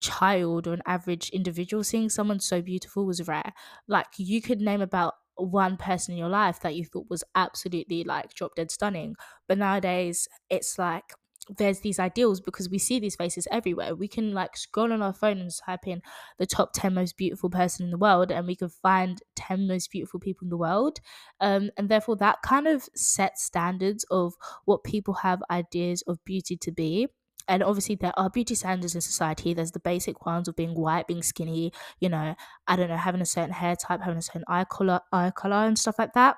child 0.00 0.66
or 0.66 0.74
an 0.74 0.82
average 0.86 1.30
individual 1.30 1.82
seeing 1.82 2.08
someone 2.08 2.38
so 2.40 2.60
beautiful 2.60 3.06
was 3.06 3.26
rare. 3.26 3.52
Like 3.88 4.06
you 4.18 4.42
could 4.42 4.60
name 4.60 4.80
about 4.80 5.14
one 5.36 5.76
person 5.76 6.12
in 6.12 6.18
your 6.18 6.28
life 6.28 6.60
that 6.60 6.74
you 6.74 6.84
thought 6.84 7.10
was 7.10 7.24
absolutely 7.34 8.04
like 8.04 8.34
drop 8.34 8.54
dead 8.56 8.70
stunning. 8.70 9.16
But 9.48 9.58
nowadays, 9.58 10.28
it's 10.50 10.78
like 10.78 11.12
there's 11.48 11.80
these 11.80 11.98
ideals 11.98 12.40
because 12.40 12.68
we 12.68 12.78
see 12.78 12.98
these 12.98 13.14
faces 13.14 13.46
everywhere. 13.50 13.94
We 13.94 14.08
can 14.08 14.32
like 14.32 14.56
scroll 14.56 14.92
on 14.92 15.02
our 15.02 15.12
phone 15.12 15.38
and 15.38 15.50
type 15.64 15.86
in 15.86 16.02
the 16.38 16.46
top 16.46 16.70
10 16.74 16.94
most 16.94 17.16
beautiful 17.16 17.50
person 17.50 17.84
in 17.84 17.90
the 17.90 17.98
world, 17.98 18.32
and 18.32 18.46
we 18.46 18.56
can 18.56 18.68
find 18.68 19.22
10 19.36 19.66
most 19.66 19.90
beautiful 19.90 20.18
people 20.20 20.46
in 20.46 20.50
the 20.50 20.56
world. 20.56 20.98
Um, 21.40 21.70
and 21.76 21.88
therefore, 21.88 22.16
that 22.16 22.42
kind 22.42 22.66
of 22.66 22.88
sets 22.94 23.44
standards 23.44 24.04
of 24.10 24.34
what 24.64 24.84
people 24.84 25.14
have 25.14 25.42
ideas 25.50 26.02
of 26.06 26.24
beauty 26.24 26.56
to 26.56 26.72
be 26.72 27.08
and 27.48 27.62
obviously 27.62 27.94
there 27.94 28.12
are 28.18 28.30
beauty 28.30 28.54
standards 28.54 28.94
in 28.94 29.00
society. 29.00 29.54
There's 29.54 29.72
the 29.72 29.80
basic 29.80 30.24
ones 30.26 30.48
of 30.48 30.56
being 30.56 30.74
white 30.74 31.06
being 31.06 31.22
skinny 31.22 31.72
you 32.00 32.08
know 32.08 32.34
i 32.66 32.76
don't 32.76 32.88
know 32.88 32.96
having 32.96 33.20
a 33.20 33.26
certain 33.26 33.52
hair 33.52 33.76
type 33.76 34.00
having 34.00 34.18
a 34.18 34.22
certain 34.22 34.44
eye 34.48 34.64
color 34.64 35.00
eye 35.12 35.30
color 35.30 35.66
and 35.66 35.78
stuff 35.78 35.98
like 35.98 36.12
that. 36.14 36.36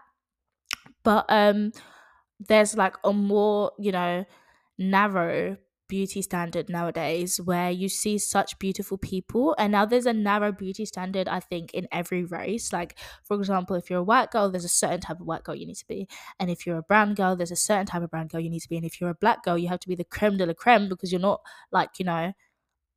But 1.05 1.27
um 1.29 1.73
there's 2.41 2.77
like 2.77 2.97
a 3.05 3.13
more 3.13 3.73
you 3.79 3.93
know 3.93 4.25
narrow 4.79 5.57
beauty 5.89 6.23
standard 6.23 6.69
nowadays 6.69 7.41
where 7.41 7.71
you 7.71 7.89
see 7.89 8.19
such 8.19 8.59
beautiful 8.59 8.99
people 8.99 9.55
and 9.59 9.73
now 9.73 9.85
there's 9.85 10.07
a 10.07 10.13
narrow 10.13 10.53
beauty 10.53 10.85
standard 10.85 11.29
i 11.29 11.41
think 11.41 11.73
in 11.75 11.89
every 11.91 12.25
race. 12.25 12.73
Like 12.73 12.99
for 13.25 13.37
example 13.37 13.77
if 13.77 13.91
you're 13.91 14.01
a 14.01 14.03
white 14.03 14.31
girl 14.31 14.51
there's 14.51 14.65
a 14.65 14.69
certain 14.69 15.01
type 15.01 15.21
of 15.21 15.27
white 15.27 15.45
girl 15.45 15.55
you 15.55 15.67
need 15.67 15.77
to 15.77 15.87
be 15.87 16.09
and 16.39 16.51
if 16.51 16.67
you're 16.67 16.79
a 16.79 16.83
brown 16.83 17.15
girl 17.15 17.37
there's 17.37 17.51
a 17.51 17.57
certain 17.57 17.87
type 17.87 18.03
of 18.03 18.11
brown 18.11 18.29
girl 18.29 18.41
you 18.41 18.51
need 18.51 18.61
to 18.61 18.69
be 18.69 18.77
and 18.77 18.87
if 18.87 19.01
you're 19.01 19.11
a 19.11 19.15
black 19.15 19.43
girl 19.43 19.57
you 19.59 19.69
have 19.69 19.81
to 19.81 19.89
be 19.89 19.95
the 19.95 20.05
creme 20.05 20.37
de 20.37 20.47
la 20.47 20.55
creme 20.55 20.89
because 20.89 21.11
you're 21.13 21.21
not 21.21 21.41
like 21.73 21.91
you 21.99 22.05
know 22.05 22.33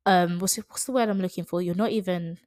um 0.06 0.38
what's 0.38 0.56
what's 0.56 0.84
the 0.84 0.92
word 0.92 1.08
i'm 1.08 1.20
looking 1.20 1.44
for? 1.44 1.62
You're 1.62 1.74
not 1.74 1.90
even 1.90 2.38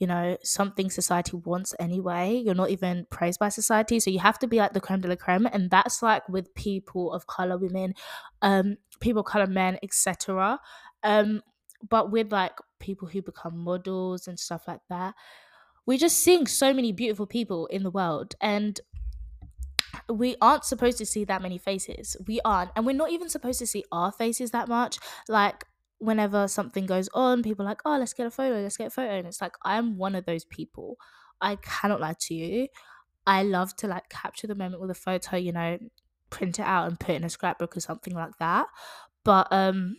you 0.00 0.06
know, 0.06 0.38
something 0.42 0.90
society 0.90 1.36
wants 1.36 1.74
anyway. 1.78 2.42
You're 2.44 2.54
not 2.54 2.70
even 2.70 3.06
praised 3.10 3.38
by 3.38 3.50
society. 3.50 4.00
So 4.00 4.10
you 4.10 4.18
have 4.18 4.38
to 4.38 4.48
be 4.48 4.56
like 4.56 4.72
the 4.72 4.80
creme 4.80 5.02
de 5.02 5.08
la 5.08 5.14
creme. 5.14 5.46
And 5.52 5.70
that's 5.70 6.02
like 6.02 6.26
with 6.28 6.54
people 6.54 7.12
of 7.12 7.26
color, 7.26 7.58
women, 7.58 7.94
um, 8.40 8.78
people 9.00 9.20
of 9.20 9.26
color, 9.26 9.46
men, 9.46 9.78
etc. 9.82 10.58
Um, 11.02 11.42
but 11.86 12.10
with 12.10 12.32
like 12.32 12.54
people 12.78 13.08
who 13.08 13.20
become 13.20 13.58
models 13.58 14.26
and 14.26 14.40
stuff 14.40 14.66
like 14.66 14.80
that, 14.88 15.14
we're 15.84 15.98
just 15.98 16.18
seeing 16.18 16.46
so 16.46 16.72
many 16.72 16.92
beautiful 16.92 17.26
people 17.26 17.66
in 17.66 17.82
the 17.82 17.90
world. 17.90 18.34
And 18.40 18.80
we 20.08 20.36
aren't 20.40 20.64
supposed 20.64 20.96
to 20.98 21.06
see 21.06 21.24
that 21.24 21.42
many 21.42 21.58
faces. 21.58 22.16
We 22.26 22.40
aren't. 22.42 22.70
And 22.74 22.86
we're 22.86 22.96
not 22.96 23.10
even 23.10 23.28
supposed 23.28 23.58
to 23.58 23.66
see 23.66 23.84
our 23.92 24.12
faces 24.12 24.50
that 24.52 24.66
much. 24.66 24.98
Like 25.28 25.66
whenever 26.00 26.48
something 26.48 26.86
goes 26.86 27.08
on, 27.14 27.42
people 27.42 27.64
are 27.64 27.68
like, 27.68 27.82
oh, 27.84 27.98
let's 27.98 28.14
get 28.14 28.26
a 28.26 28.30
photo, 28.30 28.60
let's 28.60 28.76
get 28.76 28.88
a 28.88 28.90
photo. 28.90 29.12
And 29.12 29.26
it's 29.26 29.40
like, 29.40 29.54
I'm 29.64 29.96
one 29.96 30.14
of 30.14 30.24
those 30.26 30.44
people. 30.44 30.96
I 31.40 31.56
cannot 31.56 32.00
lie 32.00 32.16
to 32.20 32.34
you. 32.34 32.68
I 33.26 33.42
love 33.42 33.76
to 33.76 33.86
like 33.86 34.08
capture 34.08 34.46
the 34.46 34.54
moment 34.54 34.80
with 34.80 34.90
a 34.90 34.94
photo, 34.94 35.36
you 35.36 35.52
know, 35.52 35.78
print 36.30 36.58
it 36.58 36.62
out 36.64 36.88
and 36.88 36.98
put 36.98 37.10
it 37.10 37.16
in 37.16 37.24
a 37.24 37.30
scrapbook 37.30 37.76
or 37.76 37.80
something 37.80 38.14
like 38.14 38.38
that. 38.38 38.66
But 39.24 39.48
um 39.52 39.96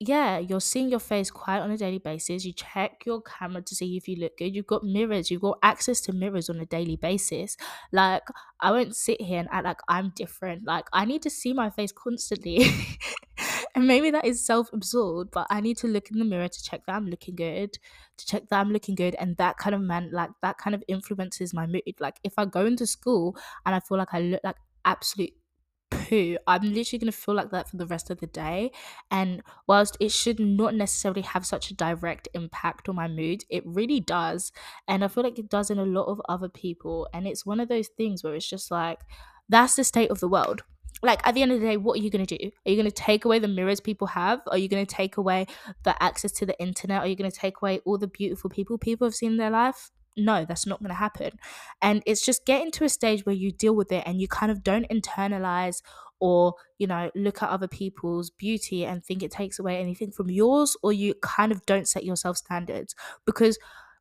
yeah, 0.00 0.38
you're 0.38 0.60
seeing 0.60 0.90
your 0.90 1.00
face 1.00 1.28
quite 1.30 1.58
on 1.58 1.72
a 1.72 1.76
daily 1.76 1.98
basis. 1.98 2.44
You 2.44 2.52
check 2.52 3.04
your 3.04 3.20
camera 3.20 3.62
to 3.62 3.74
see 3.74 3.96
if 3.96 4.06
you 4.06 4.16
look 4.16 4.36
good. 4.38 4.54
You've 4.54 4.66
got 4.68 4.84
mirrors. 4.84 5.28
You've 5.28 5.42
got 5.42 5.58
access 5.62 6.00
to 6.02 6.12
mirrors 6.12 6.48
on 6.48 6.60
a 6.60 6.66
daily 6.66 6.94
basis. 6.94 7.56
Like, 7.92 8.22
I 8.60 8.70
won't 8.70 8.94
sit 8.94 9.20
here 9.20 9.40
and 9.40 9.48
act 9.50 9.64
like 9.64 9.80
I'm 9.88 10.12
different. 10.14 10.64
Like, 10.64 10.86
I 10.92 11.04
need 11.04 11.22
to 11.22 11.30
see 11.30 11.52
my 11.52 11.70
face 11.70 11.90
constantly. 11.90 12.64
and 13.74 13.86
maybe 13.86 14.10
that 14.10 14.24
is 14.24 14.44
self 14.44 14.72
absorbed, 14.72 15.30
but 15.32 15.46
I 15.50 15.60
need 15.60 15.76
to 15.78 15.86
look 15.86 16.10
in 16.10 16.18
the 16.18 16.24
mirror 16.24 16.48
to 16.48 16.62
check 16.64 16.86
that 16.86 16.96
I'm 16.96 17.06
looking 17.06 17.36
good, 17.36 17.78
to 18.16 18.26
check 18.26 18.48
that 18.48 18.60
I'm 18.60 18.72
looking 18.72 18.94
good. 18.94 19.14
And 19.16 19.36
that 19.36 19.56
kind 19.58 19.74
of 19.74 19.80
man, 19.80 20.10
like, 20.12 20.30
that 20.42 20.58
kind 20.58 20.74
of 20.74 20.82
influences 20.88 21.54
my 21.54 21.66
mood. 21.66 21.82
Like, 22.00 22.18
if 22.24 22.34
I 22.38 22.44
go 22.44 22.66
into 22.66 22.86
school 22.86 23.36
and 23.66 23.74
I 23.74 23.80
feel 23.80 23.98
like 23.98 24.12
I 24.12 24.20
look 24.20 24.40
like 24.44 24.56
absolute 24.84 25.32
poo, 25.90 26.36
I'm 26.46 26.62
literally 26.62 26.98
going 26.98 27.12
to 27.12 27.18
feel 27.18 27.34
like 27.34 27.50
that 27.50 27.68
for 27.68 27.76
the 27.76 27.86
rest 27.86 28.10
of 28.10 28.20
the 28.20 28.26
day. 28.26 28.72
And 29.10 29.42
whilst 29.66 29.96
it 30.00 30.12
should 30.12 30.38
not 30.40 30.74
necessarily 30.74 31.22
have 31.22 31.46
such 31.46 31.70
a 31.70 31.74
direct 31.74 32.28
impact 32.34 32.88
on 32.88 32.96
my 32.96 33.08
mood, 33.08 33.44
it 33.50 33.62
really 33.66 34.00
does. 34.00 34.52
And 34.86 35.04
I 35.04 35.08
feel 35.08 35.24
like 35.24 35.38
it 35.38 35.48
does 35.48 35.70
in 35.70 35.78
a 35.78 35.84
lot 35.84 36.04
of 36.06 36.20
other 36.28 36.48
people. 36.48 37.08
And 37.12 37.26
it's 37.26 37.46
one 37.46 37.60
of 37.60 37.68
those 37.68 37.88
things 37.88 38.22
where 38.22 38.34
it's 38.34 38.48
just 38.48 38.70
like, 38.70 39.00
that's 39.48 39.76
the 39.76 39.84
state 39.84 40.10
of 40.10 40.20
the 40.20 40.28
world. 40.28 40.62
Like 41.02 41.26
at 41.26 41.34
the 41.34 41.42
end 41.42 41.52
of 41.52 41.60
the 41.60 41.66
day, 41.66 41.76
what 41.76 41.98
are 41.98 42.02
you 42.02 42.10
going 42.10 42.26
to 42.26 42.38
do? 42.38 42.50
Are 42.66 42.70
you 42.70 42.76
going 42.76 42.90
to 42.90 42.90
take 42.90 43.24
away 43.24 43.38
the 43.38 43.48
mirrors 43.48 43.80
people 43.80 44.08
have? 44.08 44.40
Are 44.48 44.58
you 44.58 44.68
going 44.68 44.84
to 44.84 44.94
take 44.94 45.16
away 45.16 45.46
the 45.84 46.00
access 46.02 46.32
to 46.32 46.46
the 46.46 46.58
internet? 46.60 47.02
Are 47.02 47.06
you 47.06 47.16
going 47.16 47.30
to 47.30 47.36
take 47.36 47.62
away 47.62 47.80
all 47.84 47.98
the 47.98 48.08
beautiful 48.08 48.50
people 48.50 48.78
people 48.78 49.06
have 49.06 49.14
seen 49.14 49.32
in 49.32 49.36
their 49.36 49.50
life? 49.50 49.90
no, 50.18 50.44
that's 50.44 50.66
not 50.66 50.80
going 50.80 50.90
to 50.90 50.94
happen. 50.94 51.38
And 51.80 52.02
it's 52.04 52.24
just 52.24 52.44
getting 52.44 52.70
to 52.72 52.84
a 52.84 52.88
stage 52.88 53.24
where 53.24 53.34
you 53.34 53.52
deal 53.52 53.74
with 53.74 53.92
it 53.92 54.02
and 54.06 54.20
you 54.20 54.28
kind 54.28 54.50
of 54.52 54.62
don't 54.62 54.88
internalize 54.88 55.80
or, 56.20 56.54
you 56.78 56.86
know, 56.86 57.10
look 57.14 57.42
at 57.42 57.48
other 57.48 57.68
people's 57.68 58.30
beauty 58.30 58.84
and 58.84 59.04
think 59.04 59.22
it 59.22 59.30
takes 59.30 59.58
away 59.58 59.78
anything 59.78 60.10
from 60.10 60.30
yours, 60.30 60.76
or 60.82 60.92
you 60.92 61.14
kind 61.22 61.52
of 61.52 61.64
don't 61.64 61.86
set 61.86 62.04
yourself 62.04 62.36
standards. 62.36 62.94
Because 63.24 63.58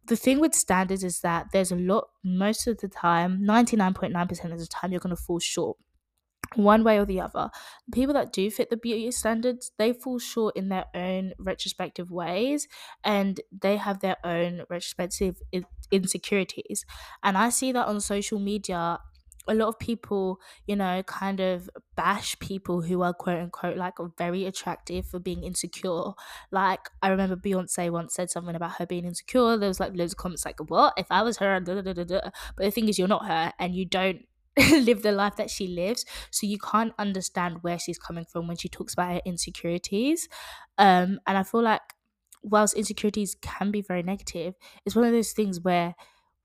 the 0.08 0.16
thing 0.16 0.39
with 0.39 0.56
standards 0.56 1.04
is 1.04 1.20
that 1.20 1.48
there's 1.54 1.72
a 1.72 1.75
lot, 1.75 2.10
most 2.24 2.66
of 2.66 2.80
the 2.80 2.88
time, 2.88 3.42
99.9% 3.42 4.51
of 4.51 4.60
the 4.60 4.66
time, 4.66 4.92
you're 4.92 5.00
going 5.00 5.16
to 5.16 5.22
fall 5.22 5.39
short 5.39 5.77
one 6.56 6.84
way 6.84 6.98
or 6.98 7.06
the 7.06 7.22
other. 7.22 7.50
People 7.92 8.13
that 8.13 8.32
do 8.34 8.50
fit 8.51 8.70
the 8.70 8.77
beauty 8.77 9.12
standards, 9.12 9.72
they 9.77 9.94
fall 9.94 10.20
short 10.20 10.56
in 10.56 10.70
their 10.70 10.86
own 10.94 11.34
retrospective 11.39 12.12
ways 12.12 12.68
and 13.04 13.42
they 13.51 13.77
have 13.77 14.00
their 14.00 14.18
own 14.25 14.63
retrospective 14.70 15.42
insecurities. 15.92 16.86
And 17.24 17.38
I 17.38 17.50
see 17.50 17.72
that 17.72 17.88
on 17.88 18.01
social 18.01 18.39
media. 18.39 19.00
A 19.50 19.54
lot 19.56 19.70
of 19.70 19.80
people, 19.80 20.42
you 20.66 20.75
know, 20.75 21.01
kind 21.04 21.39
of 21.39 21.70
bash 21.96 22.38
people 22.39 22.82
who 22.82 23.01
are 23.01 23.13
quote 23.13 23.39
unquote 23.39 23.77
like 23.77 23.94
very 24.18 24.46
attractive 24.46 25.08
for 25.08 25.20
being 25.20 25.44
insecure. 25.46 26.12
Like, 26.51 26.89
I 27.01 27.08
remember 27.08 27.38
Beyonce 27.38 27.89
once 27.89 28.13
said 28.13 28.30
something 28.30 28.56
about 28.56 28.75
her 28.75 28.86
being 28.86 29.06
insecure. 29.06 29.56
There 29.56 29.70
was 29.70 29.80
like 29.80 29.96
loads 29.96 30.12
of 30.13 30.18
comments 30.18 30.44
like, 30.46 30.60
What? 30.70 30.96
If 30.98 31.08
I 31.10 31.22
was 31.24 31.38
her, 31.38 31.62
da, 31.62 31.82
da, 31.82 31.94
da, 31.94 32.20
but 32.58 32.63
the 32.66 32.72
thing 32.72 32.89
is, 32.89 33.00
you're 33.00 33.08
not 33.08 33.25
her 33.25 33.54
and 33.58 33.74
you 33.74 33.86
don't 33.86 34.25
live 34.72 35.04
the 35.04 35.12
life 35.12 35.36
that 35.38 35.50
she 35.50 35.68
lives. 35.68 36.06
So 36.32 36.48
you 36.48 36.58
can't 36.60 36.94
understand 36.98 37.64
where 37.64 37.80
she's 37.80 38.00
coming 38.00 38.26
from 38.26 38.48
when 38.48 38.58
she 38.58 38.70
talks 38.70 38.94
about 38.94 39.14
her 39.14 39.22
insecurities. 39.26 40.28
Um 40.78 41.20
and 41.28 41.38
i 41.38 41.44
feel 41.44 41.62
like 41.64 41.82
whilst 42.44 42.76
insecurities 42.76 43.36
can 43.42 43.72
be 43.72 43.82
very 43.82 44.04
negative 44.04 44.54
it's 44.86 44.96
one 44.96 45.06
of 45.06 45.12
those 45.12 45.34
things 45.34 45.60
where 45.60 45.96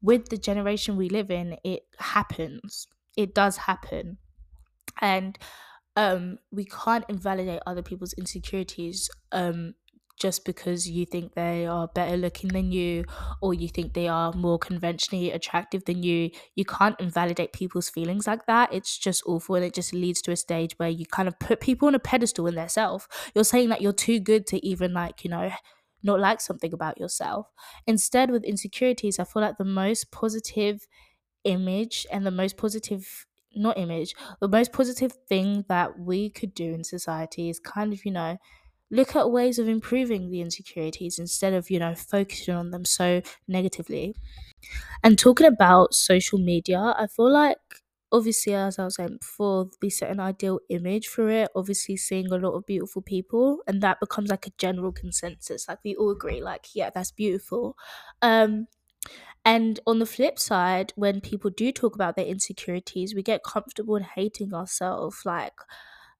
with 0.00 0.28
the 0.30 0.38
generation 0.38 0.96
we 0.96 1.08
live 1.08 1.30
in 1.30 1.56
it 1.64 1.82
happens. 1.98 2.88
It 3.16 3.34
does 3.34 3.56
happen. 3.58 4.18
And 5.00 5.38
um 5.96 6.38
we 6.52 6.64
can't 6.66 7.04
invalidate 7.08 7.62
other 7.66 7.82
people's 7.82 8.14
insecurities 8.14 9.10
um 9.32 9.74
just 10.22 10.44
because 10.44 10.88
you 10.88 11.04
think 11.04 11.34
they 11.34 11.66
are 11.66 11.88
better 11.88 12.16
looking 12.16 12.50
than 12.50 12.70
you 12.72 13.04
or 13.40 13.52
you 13.54 13.68
think 13.68 13.92
they 13.94 14.08
are 14.08 14.32
more 14.32 14.58
conventionally 14.58 15.32
attractive 15.32 15.84
than 15.86 16.02
you. 16.02 16.30
You 16.54 16.64
can't 16.64 16.98
invalidate 17.00 17.52
people's 17.52 17.90
feelings 17.90 18.26
like 18.26 18.46
that. 18.46 18.72
It's 18.72 18.96
just 18.98 19.22
awful 19.26 19.56
and 19.56 19.64
it 19.64 19.74
just 19.74 19.92
leads 19.92 20.22
to 20.22 20.32
a 20.32 20.36
stage 20.36 20.78
where 20.78 20.88
you 20.88 21.06
kind 21.06 21.28
of 21.28 21.38
put 21.40 21.60
people 21.60 21.88
on 21.88 21.94
a 21.96 21.98
pedestal 21.98 22.46
in 22.46 22.54
their 22.54 22.68
self. 22.68 23.08
You're 23.34 23.44
saying 23.44 23.70
that 23.70 23.82
you're 23.82 23.92
too 23.92 24.20
good 24.20 24.46
to 24.48 24.64
even 24.64 24.92
like, 24.94 25.24
you 25.24 25.30
know, 25.30 25.50
not 26.02 26.20
like 26.20 26.40
something 26.40 26.72
about 26.72 26.98
yourself. 26.98 27.52
Instead, 27.86 28.30
with 28.30 28.44
insecurities, 28.44 29.18
I 29.18 29.24
feel 29.24 29.42
like 29.42 29.58
the 29.58 29.64
most 29.64 30.10
positive 30.10 30.86
image 31.44 32.06
and 32.12 32.24
the 32.26 32.30
most 32.30 32.56
positive 32.56 33.26
not 33.54 33.76
image 33.76 34.14
the 34.40 34.48
most 34.48 34.72
positive 34.72 35.12
thing 35.28 35.64
that 35.68 35.98
we 35.98 36.30
could 36.30 36.54
do 36.54 36.72
in 36.72 36.82
society 36.84 37.50
is 37.50 37.58
kind 37.60 37.92
of 37.92 38.04
you 38.04 38.10
know 38.10 38.38
look 38.92 39.16
at 39.16 39.30
ways 39.32 39.58
of 39.58 39.68
improving 39.68 40.30
the 40.30 40.42
insecurities 40.42 41.18
instead 41.18 41.54
of 41.54 41.70
you 41.70 41.80
know 41.80 41.94
focusing 41.96 42.54
on 42.54 42.70
them 42.72 42.84
so 42.84 43.22
negatively 43.48 44.14
and 45.02 45.18
talking 45.18 45.46
about 45.46 45.94
social 45.94 46.38
media 46.38 46.94
i 46.98 47.06
feel 47.06 47.30
like 47.30 47.58
obviously 48.12 48.54
as 48.54 48.78
i 48.78 48.84
was 48.84 48.96
saying 48.96 49.16
before 49.20 49.68
we 49.80 49.88
set 49.90 50.10
an 50.10 50.20
ideal 50.20 50.60
image 50.68 51.08
for 51.08 51.28
it 51.30 51.48
obviously 51.56 51.96
seeing 51.96 52.26
a 52.30 52.36
lot 52.36 52.52
of 52.54 52.66
beautiful 52.66 53.02
people 53.02 53.60
and 53.66 53.80
that 53.82 53.98
becomes 54.00 54.30
like 54.30 54.46
a 54.46 54.52
general 54.58 54.92
consensus 54.92 55.66
like 55.68 55.78
we 55.84 55.94
all 55.96 56.10
agree 56.10 56.42
like 56.42 56.66
yeah 56.74 56.90
that's 56.94 57.10
beautiful 57.12 57.76
um 58.22 58.66
and 59.44 59.80
on 59.86 59.98
the 59.98 60.06
flip 60.06 60.38
side, 60.38 60.92
when 60.96 61.20
people 61.20 61.50
do 61.50 61.72
talk 61.72 61.94
about 61.94 62.16
their 62.16 62.26
insecurities, 62.26 63.14
we 63.14 63.22
get 63.22 63.42
comfortable 63.42 63.96
in 63.96 64.04
hating 64.04 64.54
ourselves. 64.54 65.22
Like, 65.24 65.54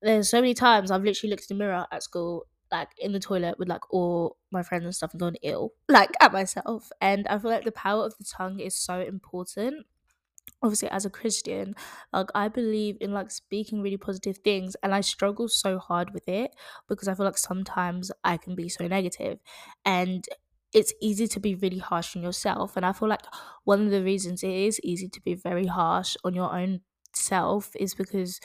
there's 0.03 0.29
so 0.31 0.41
many 0.41 0.55
times 0.55 0.91
I've 0.91 1.05
literally 1.05 1.31
looked 1.31 1.51
in 1.51 1.57
the 1.59 1.65
mirror 1.65 1.87
at 1.93 2.03
school, 2.03 2.47
like 2.73 2.91
in 2.99 3.13
the 3.13 3.21
toilet 3.21 3.59
with 3.59 3.69
like 3.69 3.93
all 3.93 4.39
my 4.51 4.63
friends 4.63 4.85
and 4.85 4.95
stuff 4.95 5.13
and 5.13 5.21
gone 5.21 5.37
ill, 5.43 5.73
like 5.89 6.11
at 6.21 6.33
myself. 6.33 6.91
And 7.01 7.29
I 7.29 7.39
feel 7.39 7.51
like 7.51 7.65
the 7.65 7.73
power 7.73 8.05
of 8.07 8.17
the 8.19 8.25
tongue 8.25 8.61
is 8.61 8.75
so 8.77 9.01
important 9.01 9.87
obviously 10.63 10.89
as 10.91 11.05
a 11.05 11.11
christian 11.11 11.75
like 12.13 12.29
i 12.35 12.49
believe 12.49 12.97
in 13.01 13.13
like 13.13 13.31
speaking 13.31 13.81
really 13.83 13.97
positive 13.97 14.39
things 14.39 14.77
and 14.83 14.95
i 14.95 15.01
struggle 15.01 15.49
so 15.49 15.79
hard 15.79 16.13
with 16.13 16.29
it 16.29 16.55
because 16.89 17.09
i 17.09 17.15
feel 17.15 17.27
like 17.27 17.39
sometimes 17.39 18.11
i 18.25 18.37
can 18.37 18.55
be 18.55 18.69
so 18.69 18.87
negative 18.87 19.39
and 19.85 20.27
it's 20.73 20.93
easy 21.01 21.27
to 21.27 21.39
be 21.41 21.55
really 21.55 21.79
harsh 21.79 22.17
on 22.17 22.23
yourself 22.23 22.77
and 22.77 22.87
i 22.87 22.93
feel 22.93 23.09
like 23.09 23.23
one 23.65 23.85
of 23.85 23.91
the 23.91 24.03
reasons 24.03 24.43
it 24.43 24.51
is 24.51 24.81
easy 24.83 25.09
to 25.09 25.21
be 25.21 25.35
very 25.35 25.67
harsh 25.67 26.17
on 26.25 26.35
your 26.35 26.53
own 26.55 26.81
self 27.15 27.75
is 27.77 27.95
because 27.95 28.41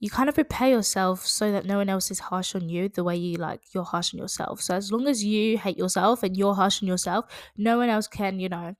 you 0.00 0.10
kind 0.10 0.28
of 0.28 0.34
prepare 0.34 0.70
yourself 0.70 1.26
so 1.26 1.52
that 1.52 1.66
no 1.66 1.76
one 1.76 1.88
else 1.88 2.10
is 2.10 2.18
harsh 2.20 2.54
on 2.54 2.68
you 2.68 2.88
the 2.88 3.04
way 3.04 3.16
you 3.16 3.36
like 3.36 3.62
you're 3.74 3.84
harsh 3.84 4.14
on 4.14 4.18
yourself. 4.18 4.60
So 4.62 4.74
as 4.74 4.90
long 4.90 5.06
as 5.06 5.24
you 5.24 5.58
hate 5.58 5.76
yourself 5.76 6.22
and 6.22 6.36
you're 6.36 6.54
harsh 6.54 6.82
on 6.82 6.88
yourself 6.88 7.26
no 7.56 7.76
one 7.78 7.88
else 7.90 8.08
can 8.08 8.40
you 8.40 8.48
know 8.48 8.74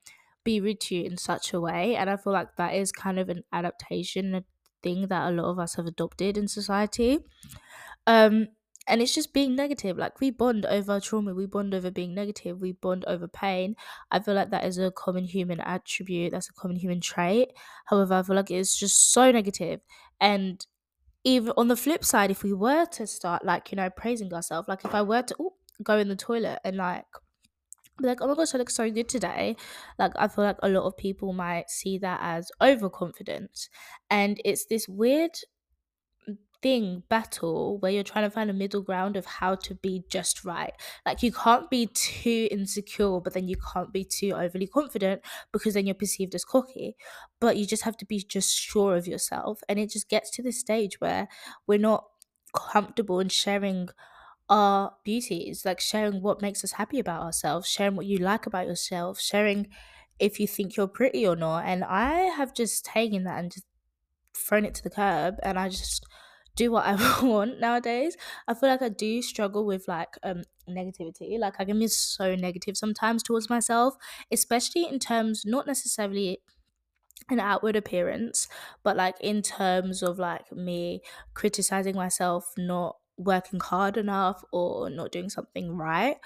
be 0.44 0.60
rude 0.60 0.80
to 0.80 0.96
you 0.96 1.04
in 1.04 1.16
such 1.18 1.52
a 1.52 1.60
way. 1.60 1.96
And 1.96 2.08
i 2.10 2.16
feel 2.16 2.32
like 2.32 2.56
that 2.56 2.74
is 2.74 2.92
kind 2.92 3.18
of 3.18 3.28
an 3.28 3.44
adaptation 3.52 4.34
a 4.34 4.44
thing 4.82 5.08
that 5.08 5.28
a 5.28 5.34
lot 5.34 5.50
of 5.50 5.58
us 5.58 5.74
have 5.74 5.86
adopted 5.86 6.38
in 6.38 6.48
society. 6.48 7.18
Um 8.06 8.48
and 8.88 9.00
it's 9.00 9.14
just 9.14 9.32
being 9.32 9.54
negative. 9.54 9.98
Like 9.98 10.20
we 10.20 10.30
bond 10.30 10.66
over 10.66 10.98
trauma. 10.98 11.34
We 11.34 11.46
bond 11.46 11.74
over 11.74 11.90
being 11.92 12.14
negative. 12.14 12.60
We 12.60 12.72
bond 12.72 13.04
over 13.06 13.28
pain. 13.28 13.76
I 14.10 14.18
feel 14.18 14.34
like 14.34 14.50
that 14.50 14.64
is 14.64 14.78
a 14.78 14.90
common 14.90 15.24
human 15.24 15.60
attribute. 15.60 16.32
That's 16.32 16.48
a 16.50 16.54
common 16.54 16.76
human 16.76 17.00
trait. 17.00 17.50
However 17.86 18.14
i 18.14 18.22
feel 18.22 18.34
like 18.36 18.50
it's 18.50 18.76
just 18.76 19.12
so 19.12 19.30
negative. 19.30 19.80
And 20.20 20.66
even 21.24 21.52
on 21.56 21.68
the 21.68 21.76
flip 21.76 22.04
side 22.04 22.30
if 22.30 22.42
we 22.42 22.52
were 22.52 22.86
to 22.86 23.06
start 23.06 23.44
like 23.44 23.70
you 23.70 23.76
know 23.76 23.90
praising 23.90 24.32
ourselves 24.32 24.68
like 24.68 24.84
if 24.84 24.94
i 24.94 25.02
were 25.02 25.22
to 25.22 25.34
ooh, 25.40 25.52
go 25.82 25.98
in 25.98 26.08
the 26.08 26.16
toilet 26.16 26.58
and 26.64 26.76
like 26.76 27.04
be 28.00 28.08
like, 28.08 28.20
oh 28.20 28.28
my 28.28 28.34
gosh, 28.34 28.54
I 28.54 28.58
look 28.58 28.70
so 28.70 28.90
good 28.90 29.08
today. 29.08 29.56
Like, 29.98 30.12
I 30.16 30.28
feel 30.28 30.44
like 30.44 30.58
a 30.62 30.68
lot 30.68 30.84
of 30.84 30.96
people 30.96 31.32
might 31.32 31.70
see 31.70 31.98
that 31.98 32.18
as 32.22 32.50
overconfidence. 32.60 33.68
And 34.10 34.40
it's 34.44 34.66
this 34.66 34.88
weird 34.88 35.36
thing 36.62 37.02
battle 37.08 37.78
where 37.78 37.90
you're 37.90 38.04
trying 38.04 38.24
to 38.24 38.30
find 38.30 38.50
a 38.50 38.52
middle 38.52 38.82
ground 38.82 39.16
of 39.16 39.24
how 39.26 39.54
to 39.54 39.74
be 39.74 40.04
just 40.10 40.44
right. 40.44 40.72
Like 41.06 41.22
you 41.22 41.32
can't 41.32 41.70
be 41.70 41.86
too 41.86 42.48
insecure 42.50 43.20
but 43.20 43.32
then 43.34 43.48
you 43.48 43.56
can't 43.72 43.92
be 43.92 44.04
too 44.04 44.32
overly 44.32 44.66
confident 44.66 45.22
because 45.52 45.74
then 45.74 45.86
you're 45.86 45.94
perceived 45.94 46.34
as 46.34 46.44
cocky. 46.44 46.96
But 47.40 47.56
you 47.56 47.66
just 47.66 47.82
have 47.84 47.96
to 47.98 48.04
be 48.06 48.18
just 48.18 48.56
sure 48.56 48.96
of 48.96 49.06
yourself. 49.06 49.60
And 49.68 49.78
it 49.78 49.90
just 49.90 50.08
gets 50.08 50.30
to 50.32 50.42
this 50.42 50.58
stage 50.60 51.00
where 51.00 51.28
we're 51.66 51.78
not 51.78 52.06
comfortable 52.54 53.20
in 53.20 53.28
sharing 53.28 53.88
our 54.48 54.96
beauties 55.04 55.64
like 55.64 55.80
sharing 55.80 56.22
what 56.22 56.42
makes 56.42 56.64
us 56.64 56.72
happy 56.72 56.98
about 56.98 57.22
ourselves 57.22 57.68
sharing 57.68 57.94
what 57.94 58.06
you 58.06 58.18
like 58.18 58.46
about 58.46 58.66
yourself 58.66 59.20
sharing 59.20 59.68
if 60.18 60.40
you 60.40 60.46
think 60.46 60.76
you're 60.76 60.88
pretty 60.88 61.26
or 61.26 61.36
not. 61.36 61.64
And 61.64 61.84
i 61.84 62.12
have 62.36 62.54
just 62.54 62.84
taken 62.84 63.24
that 63.24 63.38
and 63.38 63.52
just 63.52 63.66
thrown 64.34 64.64
it 64.64 64.74
to 64.74 64.82
the 64.82 64.90
curb 64.90 65.36
and 65.42 65.58
i 65.58 65.68
just 65.68 66.06
do 66.60 66.70
what 66.72 66.86
I 66.86 66.94
want 67.26 67.60
nowadays. 67.60 68.16
I 68.48 68.54
feel 68.54 68.68
like 68.68 68.82
I 68.82 68.88
do 68.90 69.22
struggle 69.22 69.64
with 69.66 69.88
like 69.88 70.14
um 70.22 70.42
negativity. 70.68 71.38
Like 71.38 71.56
I 71.58 71.64
can 71.64 71.78
be 71.78 71.88
so 71.88 72.34
negative 72.36 72.76
sometimes 72.76 73.22
towards 73.22 73.50
myself, 73.50 73.94
especially 74.30 74.84
in 74.86 74.98
terms 74.98 75.44
not 75.46 75.66
necessarily 75.66 76.42
an 77.30 77.40
outward 77.40 77.76
appearance, 77.76 78.48
but 78.82 78.96
like 78.96 79.16
in 79.20 79.42
terms 79.42 80.02
of 80.02 80.18
like 80.18 80.50
me 80.52 81.00
criticizing 81.34 81.94
myself 81.94 82.52
not 82.56 82.96
working 83.16 83.60
hard 83.60 83.96
enough 83.96 84.42
or 84.52 84.90
not 84.90 85.12
doing 85.12 85.28
something 85.28 85.76
right. 85.76 86.16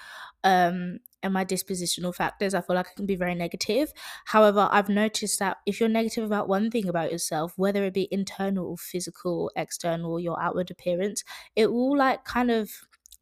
Um 0.43 0.99
and 1.25 1.33
my 1.33 1.43
dispositional 1.43 2.15
factors, 2.15 2.53
I 2.53 2.61
feel 2.61 2.75
like 2.77 2.87
I 2.89 2.93
can 2.95 3.05
be 3.07 3.15
very 3.17 3.35
negative. 3.35 3.91
However, 4.25 4.69
I've 4.71 4.87
noticed 4.89 5.39
that 5.39 5.57
if 5.65 5.79
you're 5.79 5.89
negative 5.89 6.23
about 6.23 6.47
one 6.47 6.71
thing 6.71 6.87
about 6.87 7.11
yourself, 7.11 7.53
whether 7.57 7.83
it 7.83 7.93
be 7.93 8.07
internal, 8.11 8.67
or 8.67 8.77
physical, 8.77 9.51
external, 9.55 10.19
your 10.19 10.41
outward 10.41 10.71
appearance, 10.71 11.23
it 11.55 11.73
will 11.73 11.97
like 11.97 12.23
kind 12.23 12.51
of 12.51 12.71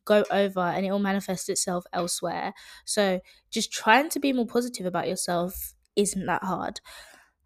go 0.06 0.26
over 0.32 0.60
and 0.60 0.86
it 0.86 0.92
will 0.92 1.00
manifest 1.00 1.50
itself 1.50 1.86
elsewhere. 1.94 2.54
So 2.86 3.22
just 3.50 3.72
trying 3.72 4.10
to 4.10 4.20
be 4.20 4.34
more 4.34 4.46
positive 4.46 4.86
about 4.86 5.08
yourself 5.08 5.74
isn't 5.96 6.26
that 6.26 6.44
hard. 6.44 6.82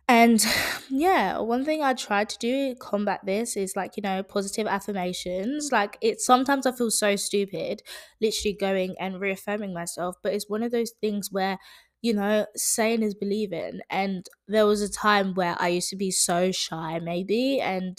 And 0.08 0.44
yeah, 0.90 1.40
one 1.40 1.66
thing 1.66 1.84
I 1.84 1.94
try 1.94 2.24
to 2.24 2.38
do 2.40 2.76
combat 2.76 3.22
this 3.26 3.56
is 3.58 3.76
like, 3.76 3.98
you 3.98 4.04
know, 4.04 4.24
positive 4.24 4.68
affirmations. 4.68 5.72
Like 5.72 5.98
it's 6.02 6.26
sometimes 6.26 6.66
I 6.66 6.72
feel 6.72 6.92
so 6.92 7.16
stupid 7.16 7.82
literally 8.22 8.54
going 8.60 8.96
and 9.00 9.20
reaffirming 9.20 9.74
myself, 9.74 10.16
but 10.24 10.34
it's 10.34 10.50
one 10.50 10.64
of 10.64 10.72
those 10.72 10.92
things 11.02 11.30
where 11.32 11.58
you 12.04 12.14
know, 12.14 12.46
saying 12.56 13.02
is 13.02 13.16
believing. 13.16 13.80
And 13.90 14.24
there 14.48 14.68
was 14.68 14.84
a 14.84 14.90
time 14.92 15.34
where 15.34 15.56
I 15.60 15.70
used 15.70 15.90
to 15.90 15.96
be 15.96 16.12
so 16.12 16.52
shy, 16.52 17.00
maybe, 17.00 17.60
and 17.60 17.98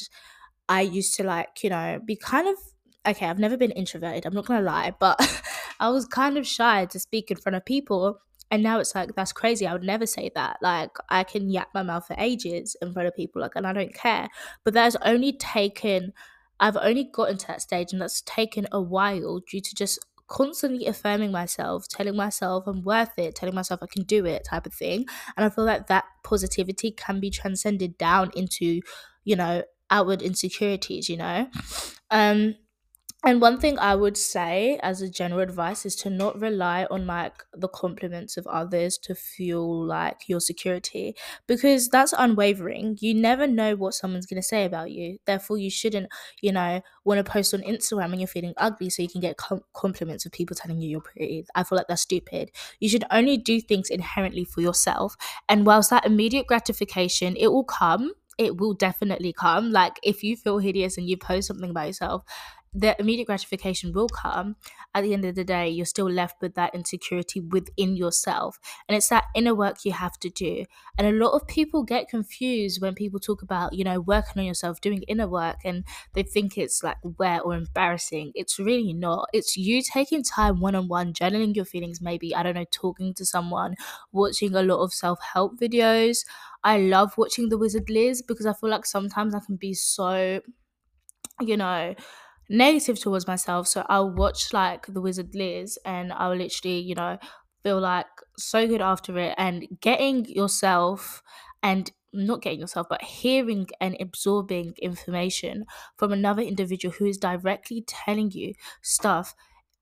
I 0.68 0.82
used 0.82 1.14
to 1.16 1.24
like, 1.24 1.62
you 1.64 1.70
know, 1.70 2.00
be 2.04 2.16
kind 2.16 2.48
of 2.48 2.56
okay, 3.06 3.26
I've 3.26 3.38
never 3.38 3.56
been 3.56 3.70
introverted, 3.70 4.26
I'm 4.26 4.34
not 4.34 4.46
gonna 4.46 4.60
lie, 4.64 4.94
but 4.98 5.18
I 5.80 5.88
was 5.90 6.06
kind 6.06 6.36
of 6.36 6.46
shy 6.46 6.86
to 6.86 6.98
speak 6.98 7.30
in 7.30 7.38
front 7.38 7.56
of 7.56 7.64
people. 7.64 8.18
And 8.50 8.62
now 8.62 8.78
it's 8.78 8.94
like 8.94 9.14
that's 9.14 9.32
crazy. 9.32 9.66
I 9.66 9.72
would 9.72 9.82
never 9.82 10.06
say 10.06 10.30
that. 10.34 10.58
Like 10.62 10.90
I 11.10 11.24
can 11.24 11.50
yap 11.50 11.68
my 11.74 11.82
mouth 11.82 12.06
for 12.06 12.16
ages 12.18 12.76
in 12.80 12.92
front 12.92 13.08
of 13.08 13.14
people, 13.16 13.42
like, 13.42 13.52
and 13.56 13.66
I 13.66 13.72
don't 13.72 13.94
care. 13.94 14.28
But 14.64 14.74
that's 14.74 14.96
only 15.02 15.32
taken. 15.32 16.12
I've 16.60 16.76
only 16.76 17.04
gotten 17.04 17.36
to 17.38 17.46
that 17.48 17.62
stage, 17.62 17.92
and 17.92 18.00
that's 18.02 18.22
taken 18.22 18.66
a 18.72 18.80
while 18.80 19.40
due 19.40 19.60
to 19.60 19.74
just 19.74 19.98
constantly 20.28 20.86
affirming 20.86 21.30
myself, 21.32 21.88
telling 21.88 22.16
myself 22.16 22.66
I'm 22.66 22.82
worth 22.82 23.18
it, 23.18 23.34
telling 23.34 23.54
myself 23.54 23.80
I 23.82 23.86
can 23.86 24.02
do 24.04 24.24
it, 24.26 24.44
type 24.44 24.66
of 24.66 24.74
thing. 24.74 25.06
And 25.36 25.44
I 25.46 25.50
feel 25.50 25.64
like 25.64 25.86
that 25.86 26.04
positivity 26.24 26.90
can 26.90 27.20
be 27.20 27.30
transcended 27.30 27.96
down 27.98 28.30
into, 28.34 28.80
you 29.24 29.36
know, 29.36 29.62
outward 29.90 30.22
insecurities. 30.22 31.08
You 31.08 31.18
know, 31.18 31.48
um, 32.10 32.56
and 33.24 33.40
one 33.40 33.58
thing 33.58 33.78
I 33.80 33.96
would 33.96 34.16
say 34.16 34.78
as 34.80 35.02
a 35.02 35.10
general 35.10 35.40
advice 35.40 35.84
is 35.84 35.96
to 35.96 36.10
not 36.10 36.40
rely 36.40 36.86
on 36.88 37.04
like 37.06 37.42
the 37.52 37.66
compliments 37.66 38.36
of 38.36 38.46
others 38.46 38.96
to 38.98 39.14
fuel 39.16 39.84
like 39.84 40.28
your 40.28 40.38
security 40.38 41.16
because 41.48 41.88
that's 41.88 42.14
unwavering. 42.16 42.96
You 43.00 43.14
never 43.14 43.48
know 43.48 43.74
what 43.74 43.94
someone's 43.94 44.26
going 44.26 44.40
to 44.40 44.46
say 44.46 44.64
about 44.64 44.92
you. 44.92 45.18
Therefore, 45.26 45.58
you 45.58 45.68
shouldn't, 45.68 46.08
you 46.42 46.52
know, 46.52 46.80
want 47.04 47.18
to 47.18 47.28
post 47.28 47.52
on 47.52 47.62
Instagram 47.62 48.10
when 48.10 48.20
you're 48.20 48.28
feeling 48.28 48.54
ugly 48.56 48.88
so 48.88 49.02
you 49.02 49.08
can 49.08 49.20
get 49.20 49.36
com- 49.36 49.64
compliments 49.74 50.24
of 50.24 50.30
people 50.30 50.54
telling 50.54 50.80
you 50.80 50.88
you're 50.88 51.00
pretty. 51.00 51.44
I 51.56 51.64
feel 51.64 51.76
like 51.76 51.88
that's 51.88 52.02
stupid. 52.02 52.52
You 52.78 52.88
should 52.88 53.04
only 53.10 53.36
do 53.36 53.60
things 53.60 53.90
inherently 53.90 54.44
for 54.44 54.60
yourself. 54.60 55.16
And 55.48 55.66
whilst 55.66 55.90
that 55.90 56.06
immediate 56.06 56.46
gratification, 56.46 57.34
it 57.36 57.48
will 57.48 57.64
come, 57.64 58.12
it 58.38 58.58
will 58.58 58.74
definitely 58.74 59.32
come. 59.32 59.72
Like 59.72 59.98
if 60.04 60.22
you 60.22 60.36
feel 60.36 60.58
hideous 60.58 60.96
and 60.96 61.08
you 61.08 61.16
post 61.16 61.48
something 61.48 61.70
about 61.70 61.88
yourself, 61.88 62.22
the 62.80 62.94
immediate 63.00 63.26
gratification 63.26 63.92
will 63.92 64.08
come, 64.08 64.56
at 64.94 65.02
the 65.02 65.12
end 65.12 65.24
of 65.24 65.34
the 65.34 65.44
day, 65.44 65.68
you're 65.68 65.86
still 65.86 66.08
left 66.10 66.40
with 66.40 66.54
that 66.54 66.74
insecurity 66.74 67.40
within 67.40 67.96
yourself. 67.96 68.58
And 68.88 68.96
it's 68.96 69.08
that 69.08 69.24
inner 69.34 69.54
work 69.54 69.84
you 69.84 69.92
have 69.92 70.18
to 70.20 70.30
do. 70.30 70.64
And 70.96 71.06
a 71.06 71.12
lot 71.24 71.32
of 71.32 71.46
people 71.46 71.82
get 71.82 72.08
confused 72.08 72.80
when 72.80 72.94
people 72.94 73.18
talk 73.20 73.42
about, 73.42 73.72
you 73.72 73.84
know, 73.84 74.00
working 74.00 74.40
on 74.40 74.44
yourself, 74.46 74.80
doing 74.80 75.02
inner 75.08 75.26
work, 75.28 75.56
and 75.64 75.84
they 76.14 76.22
think 76.22 76.56
it's 76.56 76.82
like 76.82 76.98
wet 77.02 77.42
or 77.44 77.54
embarrassing. 77.54 78.32
It's 78.34 78.58
really 78.58 78.92
not. 78.92 79.28
It's 79.32 79.56
you 79.56 79.82
taking 79.82 80.22
time 80.22 80.60
one 80.60 80.74
on 80.74 80.88
one, 80.88 81.12
journaling 81.12 81.56
your 81.56 81.64
feelings, 81.64 82.00
maybe, 82.00 82.34
I 82.34 82.42
don't 82.42 82.54
know, 82.54 82.66
talking 82.70 83.14
to 83.14 83.24
someone, 83.26 83.74
watching 84.12 84.54
a 84.54 84.62
lot 84.62 84.82
of 84.82 84.92
self 84.92 85.18
help 85.34 85.58
videos. 85.58 86.24
I 86.64 86.78
love 86.78 87.16
watching 87.16 87.48
The 87.48 87.58
Wizard 87.58 87.88
Liz 87.88 88.22
because 88.22 88.46
I 88.46 88.52
feel 88.52 88.70
like 88.70 88.86
sometimes 88.86 89.34
I 89.34 89.40
can 89.40 89.56
be 89.56 89.74
so, 89.74 90.40
you 91.40 91.56
know, 91.56 91.94
negative 92.48 92.98
towards 92.98 93.26
myself. 93.26 93.68
So 93.68 93.84
I'll 93.88 94.10
watch 94.10 94.52
like 94.52 94.86
The 94.86 95.00
Wizard 95.00 95.34
Liz 95.34 95.78
and 95.84 96.12
I'll 96.12 96.34
literally, 96.36 96.78
you 96.80 96.94
know, 96.94 97.18
feel 97.62 97.80
like 97.80 98.06
so 98.36 98.66
good 98.66 98.80
after 98.80 99.18
it 99.18 99.34
and 99.36 99.66
getting 99.80 100.24
yourself 100.26 101.22
and 101.62 101.90
not 102.12 102.40
getting 102.40 102.60
yourself, 102.60 102.86
but 102.88 103.02
hearing 103.02 103.66
and 103.80 103.96
absorbing 104.00 104.74
information 104.80 105.66
from 105.96 106.12
another 106.12 106.42
individual 106.42 106.94
who 106.94 107.04
is 107.04 107.18
directly 107.18 107.84
telling 107.86 108.30
you 108.30 108.54
stuff 108.82 109.34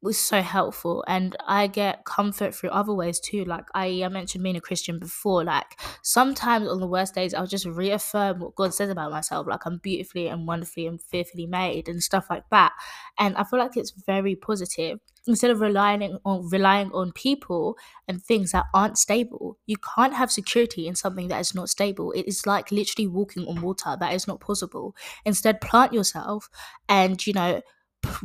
was 0.06 0.18
so 0.18 0.40
helpful 0.40 1.04
and 1.06 1.36
i 1.46 1.66
get 1.66 2.04
comfort 2.04 2.54
through 2.54 2.70
other 2.70 2.94
ways 2.94 3.20
too 3.20 3.44
like 3.44 3.64
i, 3.74 4.02
I 4.04 4.08
mentioned 4.08 4.42
being 4.44 4.56
a 4.56 4.60
christian 4.60 4.98
before 4.98 5.44
like 5.44 5.78
sometimes 6.02 6.68
on 6.68 6.80
the 6.80 6.86
worst 6.86 7.14
days 7.14 7.34
i'll 7.34 7.46
just 7.46 7.66
reaffirm 7.66 8.40
what 8.40 8.54
god 8.54 8.72
says 8.72 8.88
about 8.90 9.10
myself 9.10 9.46
like 9.46 9.66
i'm 9.66 9.78
beautifully 9.78 10.28
and 10.28 10.46
wonderfully 10.46 10.86
and 10.86 11.02
fearfully 11.02 11.46
made 11.46 11.88
and 11.88 12.02
stuff 12.02 12.26
like 12.30 12.44
that. 12.50 12.72
And 13.18 13.36
i 13.36 13.44
feel 13.44 13.58
like 13.58 13.76
it's 13.76 13.90
very 14.06 14.36
positive. 14.36 14.98
Instead 15.28 15.50
of 15.50 15.60
relying 15.60 16.18
on 16.24 16.48
relying 16.50 16.92
on 16.92 17.10
people 17.10 17.76
and 18.06 18.22
things 18.22 18.52
that 18.52 18.66
aren't 18.72 18.96
stable 18.96 19.58
you 19.66 19.76
can't 19.76 20.14
have 20.14 20.30
security 20.30 20.86
in 20.86 20.94
something 20.94 21.26
that 21.28 21.40
is 21.40 21.52
not 21.54 21.68
stable. 21.68 22.12
It 22.12 22.28
is 22.28 22.46
like 22.46 22.70
literally 22.70 23.08
walking 23.08 23.44
on 23.48 23.60
water 23.60 23.96
that 23.98 24.14
is 24.14 24.28
not 24.28 24.40
possible. 24.40 24.94
Instead 25.24 25.60
plant 25.60 25.92
yourself 25.92 26.48
and 26.88 27.24
you 27.26 27.32
know 27.32 27.60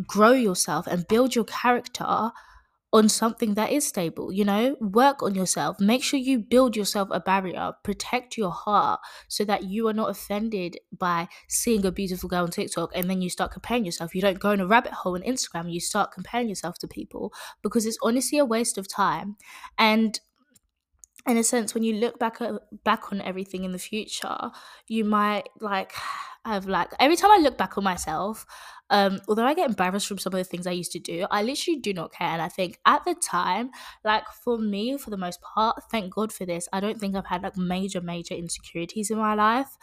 grow 0.08 0.32
yourself 0.32 0.88
and 0.88 1.08
build 1.08 1.36
your 1.36 1.46
character 1.46 2.32
on 2.94 3.08
something 3.08 3.54
that 3.54 3.72
is 3.72 3.88
stable 3.88 4.32
you 4.34 4.44
know? 4.44 4.76
Work 4.82 5.24
on 5.24 5.34
yourself. 5.34 5.80
Make 5.80 6.04
sure 6.04 6.20
you 6.20 6.40
build 6.40 6.76
yourself 6.76 7.08
a 7.12 7.20
barrier. 7.20 7.72
Protect 7.84 8.38
your 8.38 8.52
heart 8.52 9.00
so 9.30 9.46
that 9.46 9.64
you 9.64 9.88
are 9.88 9.94
not 9.94 10.10
offended 10.10 10.78
by 10.98 11.30
seeing 11.48 11.86
a 11.86 11.92
beautiful 11.92 12.28
girl 12.28 12.44
on 12.44 12.52
tiktok 12.52 12.92
and 12.94 13.10
then 13.10 13.22
you 13.22 13.30
start 13.30 13.52
comparing 13.52 13.86
yourself. 13.86 14.14
You 14.14 14.22
don't 14.22 14.40
go 14.40 14.52
in 14.52 14.60
a 14.60 14.68
rabbit 14.68 14.92
hole 14.92 15.16
on 15.16 15.22
instagram. 15.22 15.72
You 15.72 15.80
start 15.80 16.12
comparing 16.12 16.50
yourself 16.50 16.78
to 16.80 16.88
people 16.88 17.34
because 17.62 17.86
it's 17.86 17.98
honestly 18.04 18.38
a 18.38 18.46
waste 18.46 18.78
of 18.78 18.88
time. 18.90 19.38
And 19.78 20.20
in 21.28 21.38
a 21.38 21.44
sense 21.44 21.74
when 21.74 21.84
you 21.84 21.96
look 21.96 22.18
back 22.20 22.42
at, 22.42 22.52
back 22.84 23.12
on 23.12 23.22
everything 23.22 23.64
in 23.64 23.72
the 23.72 23.80
future 23.80 24.50
you 24.88 25.06
might 25.06 25.48
like 25.60 25.94
have 26.46 26.66
like 26.66 26.90
every 27.00 27.16
time 27.16 27.32
i 27.32 27.38
look 27.38 27.58
back 27.58 27.78
on 27.78 27.84
myself 27.84 28.46
um 28.92 29.20
although 29.28 29.46
i 29.46 29.54
get 29.54 29.68
embarrassed 29.70 30.08
from 30.08 30.18
some 30.18 30.34
of 30.34 30.38
the 30.38 30.44
things 30.44 30.68
i 30.68 30.72
used 30.72 30.92
to 30.92 31.00
do 31.00 31.26
i 31.32 31.42
literally 31.42 31.80
do 31.80 31.94
not 31.94 32.12
care 32.14 32.28
and 32.28 32.42
i 32.42 32.48
think 32.48 32.78
at 32.86 33.04
the 33.06 33.16
time 33.16 33.72
like 34.06 34.24
for 34.44 34.58
me 34.58 34.98
for 34.98 35.10
the 35.10 35.18
most 35.18 35.42
part 35.42 35.82
thank 35.90 36.14
god 36.14 36.32
for 36.32 36.46
this 36.46 36.70
i 36.72 36.80
don't 36.80 37.00
think 37.00 37.16
i've 37.16 37.26
had 37.26 37.42
like 37.42 37.58
major 37.58 38.02
major 38.02 38.36
insecurities 38.36 39.10
in 39.10 39.18
my 39.18 39.34
life 39.34 39.78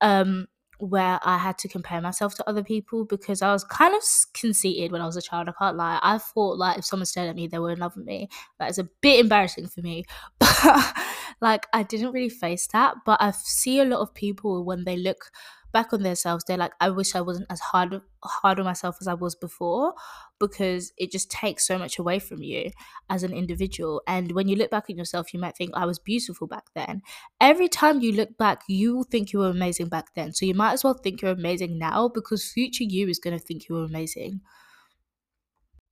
um 0.00 0.46
where 0.78 1.18
I 1.24 1.38
had 1.38 1.58
to 1.58 1.68
compare 1.68 2.00
myself 2.00 2.36
to 2.36 2.48
other 2.48 2.62
people 2.62 3.04
because 3.04 3.42
I 3.42 3.52
was 3.52 3.64
kind 3.64 3.94
of 3.94 4.02
conceited 4.32 4.92
when 4.92 5.02
I 5.02 5.06
was 5.06 5.16
a 5.16 5.22
child. 5.22 5.48
I 5.48 5.52
can't 5.58 5.76
lie. 5.76 5.98
I 6.02 6.18
thought 6.18 6.56
like 6.56 6.78
if 6.78 6.84
someone 6.84 7.06
stared 7.06 7.28
at 7.28 7.36
me, 7.36 7.48
they 7.48 7.58
were 7.58 7.72
in 7.72 7.80
love 7.80 7.96
with 7.96 8.06
me. 8.06 8.28
That 8.58 8.70
is 8.70 8.78
a 8.78 8.88
bit 9.00 9.20
embarrassing 9.20 9.66
for 9.68 9.80
me, 9.80 10.04
but 10.38 10.94
like 11.40 11.66
I 11.72 11.82
didn't 11.82 12.12
really 12.12 12.28
face 12.28 12.68
that. 12.68 12.94
But 13.04 13.20
I 13.20 13.32
see 13.32 13.80
a 13.80 13.84
lot 13.84 14.00
of 14.00 14.14
people 14.14 14.64
when 14.64 14.84
they 14.84 14.96
look 14.96 15.30
back 15.72 15.92
on 15.92 16.02
themselves, 16.02 16.44
they're 16.44 16.56
like, 16.56 16.72
I 16.80 16.90
wish 16.90 17.14
I 17.14 17.20
wasn't 17.20 17.46
as 17.50 17.60
hard 17.60 18.00
hard 18.24 18.58
on 18.58 18.64
myself 18.64 18.96
as 19.00 19.06
I 19.06 19.14
was 19.14 19.34
before 19.34 19.94
because 20.40 20.92
it 20.96 21.10
just 21.12 21.30
takes 21.30 21.66
so 21.66 21.78
much 21.78 21.98
away 21.98 22.18
from 22.18 22.42
you 22.42 22.70
as 23.10 23.22
an 23.22 23.32
individual. 23.32 24.02
And 24.06 24.32
when 24.32 24.48
you 24.48 24.56
look 24.56 24.70
back 24.70 24.90
at 24.90 24.96
yourself, 24.96 25.32
you 25.34 25.40
might 25.40 25.56
think 25.56 25.72
I 25.74 25.86
was 25.86 25.98
beautiful 25.98 26.46
back 26.46 26.66
then. 26.74 27.02
Every 27.40 27.68
time 27.68 28.00
you 28.00 28.12
look 28.12 28.36
back, 28.36 28.62
you 28.68 28.96
will 28.96 29.04
think 29.04 29.32
you 29.32 29.40
were 29.40 29.50
amazing 29.50 29.88
back 29.88 30.14
then. 30.14 30.32
So 30.32 30.46
you 30.46 30.54
might 30.54 30.72
as 30.72 30.84
well 30.84 30.94
think 30.94 31.22
you're 31.22 31.32
amazing 31.32 31.78
now 31.78 32.08
because 32.08 32.50
future 32.50 32.84
you 32.84 33.08
is 33.08 33.18
gonna 33.18 33.38
think 33.38 33.68
you 33.68 33.74
were 33.76 33.84
amazing. 33.84 34.40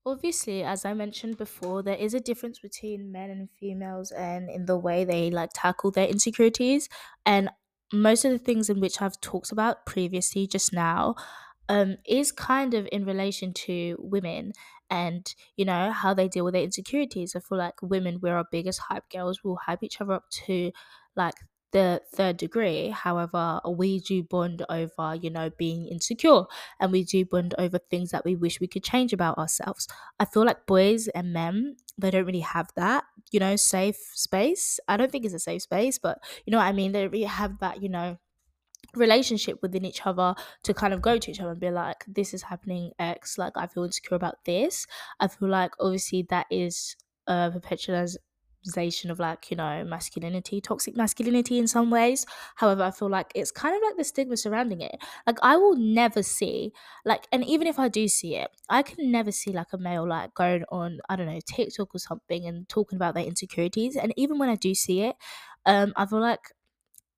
Obviously, 0.05 0.63
as 0.63 0.85
I 0.85 0.95
mentioned 0.95 1.37
before, 1.37 1.83
there 1.83 1.97
is 1.97 2.15
a 2.15 2.21
difference 2.21 2.61
between 2.61 3.11
men 3.11 3.29
and 3.29 3.51
females 3.51 4.13
and 4.13 4.49
in 4.49 4.67
the 4.67 4.79
way 4.79 5.05
they 5.05 5.31
like 5.31 5.51
tackle 5.53 5.91
their 5.91 6.07
insecurities. 6.09 6.89
And 7.27 7.51
most 7.93 8.25
of 8.25 8.33
the 8.33 8.39
things 8.39 8.69
in 8.71 8.81
which 8.81 9.01
I've 9.01 9.21
talked 9.21 9.53
about 9.53 9.87
previously 9.87 10.47
just 10.47 10.73
now 10.73 11.15
um, 11.69 11.97
is 12.07 12.33
kind 12.33 12.75
of 12.75 12.89
in 12.93 13.05
relation 13.05 13.53
to 13.55 13.97
women 13.99 14.53
and 14.89 15.35
you 15.57 15.65
know 15.65 15.91
how 15.91 16.15
they 16.15 16.29
deal 16.29 16.45
with 16.45 16.55
their 16.55 16.63
insecurities. 16.63 17.35
I 17.35 17.41
feel 17.41 17.59
like 17.59 17.83
women, 17.83 18.21
we're 18.21 18.37
our 18.37 18.47
biggest 18.51 18.81
hype 18.89 19.09
girls. 19.11 19.41
We'll 19.43 19.57
hype 19.67 19.83
each 19.83 20.01
other 20.01 20.13
up 20.15 20.31
to 20.47 20.73
like 21.17 21.35
the 21.77 22.01
third 22.15 22.39
degree. 22.39 22.89
However, 22.89 23.61
we 23.69 24.01
do 24.01 24.23
bond 24.23 24.65
over, 24.71 25.15
you 25.15 25.29
know, 25.31 25.51
being 25.51 25.87
insecure 25.87 26.45
and 26.81 26.91
we 26.91 27.05
do 27.05 27.25
bond 27.27 27.55
over 27.59 27.79
things 27.79 28.11
that 28.13 28.25
we 28.25 28.35
wish 28.35 28.61
we 28.61 28.67
could 28.67 28.83
change 28.83 29.13
about 29.13 29.37
ourselves. 29.37 29.87
I 30.19 30.25
feel 30.25 30.45
like 30.47 30.65
boys 30.67 31.09
and 31.09 31.33
men, 31.35 31.77
they 31.99 32.11
don't 32.11 32.25
really 32.25 32.41
have 32.41 32.71
that, 32.77 33.05
you 33.31 33.41
know, 33.41 33.57
safe 33.57 33.99
space. 34.15 34.81
I 34.89 34.97
don't 34.97 35.13
think 35.13 35.27
it's 35.27 35.35
a 35.35 35.39
safe 35.39 35.63
space, 35.63 35.99
but 35.99 36.19
you 36.47 36.51
know 36.51 36.59
what 36.59 36.65
I 36.67 36.73
mean? 36.73 36.93
They 36.93 37.07
really 37.09 37.25
have 37.25 37.59
that, 37.59 37.83
you 37.83 37.91
know, 37.91 38.17
relationship 38.95 39.59
within 39.63 39.85
each 39.85 40.07
other 40.07 40.35
to 40.63 40.73
kind 40.73 40.95
of 40.95 41.03
go 41.03 41.19
to 41.19 41.31
each 41.31 41.41
other 41.41 41.51
and 41.51 41.61
be 41.61 41.71
like 41.71 42.05
this 42.07 42.33
is 42.33 42.43
happening 42.45 42.93
x 42.99 43.37
like 43.37 43.53
i 43.57 43.67
feel 43.67 43.85
insecure 43.85 44.17
about 44.17 44.45
this 44.45 44.87
i 45.21 45.29
feel 45.29 45.49
like 45.49 45.73
obviously 45.81 46.23
that 46.31 46.47
is 46.51 46.97
uh, 47.27 47.51
a 47.53 47.59
perpetualized 47.61 48.17
of 49.11 49.19
like 49.19 49.51
you 49.51 49.57
know 49.57 49.85
masculinity 49.85 50.61
toxic 50.61 50.97
masculinity 50.97 51.59
in 51.59 51.67
some 51.67 51.91
ways. 51.91 52.27
However 52.57 52.83
i 52.83 52.91
feel 52.91 53.09
like 53.09 53.33
it's 53.35 53.51
kind 53.51 53.75
of 53.77 53.83
like 53.83 53.97
the 53.97 54.05
stigma 54.05 54.37
surrounding 54.37 54.81
it. 54.81 54.97
Like 55.27 55.39
i 55.43 55.57
will 55.57 55.77
never 55.77 56.23
see 56.23 56.73
like 57.05 57.27
and 57.33 57.45
even 57.45 57.67
if 57.67 57.79
i 57.79 57.89
do 57.89 58.09
see 58.09 58.37
it 58.37 58.51
i 58.69 58.83
can 58.83 59.11
never 59.11 59.33
see 59.33 59.53
like 59.53 59.73
a 59.73 59.79
male 59.79 60.07
like 60.09 60.35
going 60.35 60.65
on 60.71 60.99
i 61.09 61.17
don't 61.17 61.27
know 61.27 61.41
tiktok 61.47 61.95
or 61.95 61.99
something 61.99 62.47
and 62.47 62.69
talking 62.69 62.97
about 62.97 63.15
their 63.15 63.25
insecurities. 63.25 63.97
And 63.97 64.13
even 64.17 64.39
when 64.39 64.49
i 64.49 64.55
do 64.57 64.75
see 64.75 65.03
it 65.03 65.17
um 65.65 65.93
i 65.97 66.07
feel 66.07 66.21
like 66.21 66.53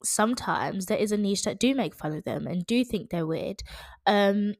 sometimes 0.04 0.86
there 0.86 0.98
is 0.98 1.12
a 1.12 1.16
niche 1.16 1.44
that 1.44 1.60
do 1.60 1.74
make 1.74 1.94
fun 1.94 2.14
of 2.14 2.24
them 2.24 2.46
and 2.46 2.66
do 2.66 2.84
think 2.84 3.10
they're 3.10 3.26
weird. 3.26 3.62
Um 4.06 4.54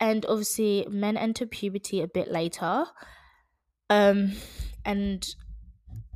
and 0.00 0.26
obviously 0.26 0.86
men 0.90 1.16
enter 1.16 1.46
puberty 1.46 2.00
a 2.02 2.08
bit 2.08 2.30
later. 2.30 2.86
Um 3.90 4.32
and 4.84 5.26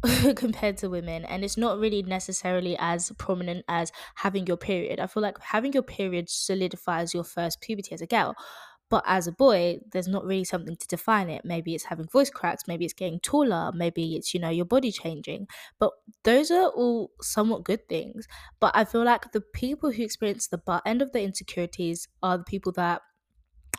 compared 0.36 0.76
to 0.78 0.88
women 0.88 1.24
and 1.24 1.44
it's 1.44 1.56
not 1.56 1.78
really 1.78 2.02
necessarily 2.02 2.76
as 2.78 3.10
prominent 3.18 3.64
as 3.68 3.90
having 4.16 4.46
your 4.46 4.56
period. 4.56 5.00
I 5.00 5.06
feel 5.06 5.22
like 5.22 5.38
having 5.42 5.72
your 5.72 5.82
period 5.82 6.28
solidifies 6.28 7.14
your 7.14 7.24
first 7.24 7.60
puberty 7.60 7.92
as 7.94 8.00
a 8.00 8.06
girl 8.06 8.34
but 8.90 9.04
as 9.06 9.26
a 9.26 9.32
boy 9.32 9.78
there's 9.92 10.08
not 10.08 10.24
really 10.24 10.44
something 10.44 10.76
to 10.76 10.86
define 10.86 11.28
it. 11.28 11.42
Maybe 11.44 11.74
it's 11.74 11.84
having 11.84 12.06
voice 12.06 12.30
cracks 12.30 12.64
maybe 12.68 12.84
it's 12.84 12.94
getting 12.94 13.20
taller 13.20 13.72
maybe 13.74 14.14
it's 14.16 14.32
you 14.32 14.40
know 14.40 14.50
your 14.50 14.64
body 14.64 14.92
changing. 14.92 15.48
But 15.78 15.90
those 16.24 16.50
are 16.50 16.68
all 16.68 17.10
somewhat 17.20 17.64
good 17.64 17.88
things. 17.88 18.26
But 18.60 18.72
i 18.76 18.84
feel 18.84 19.04
like 19.04 19.32
the 19.32 19.40
people 19.40 19.90
who 19.92 20.02
experience 20.02 20.46
the 20.46 20.58
butt 20.58 20.82
end 20.86 21.02
of 21.02 21.12
the 21.12 21.22
insecurities 21.22 22.08
are 22.22 22.38
the 22.38 22.44
people 22.44 22.72
that 22.72 23.02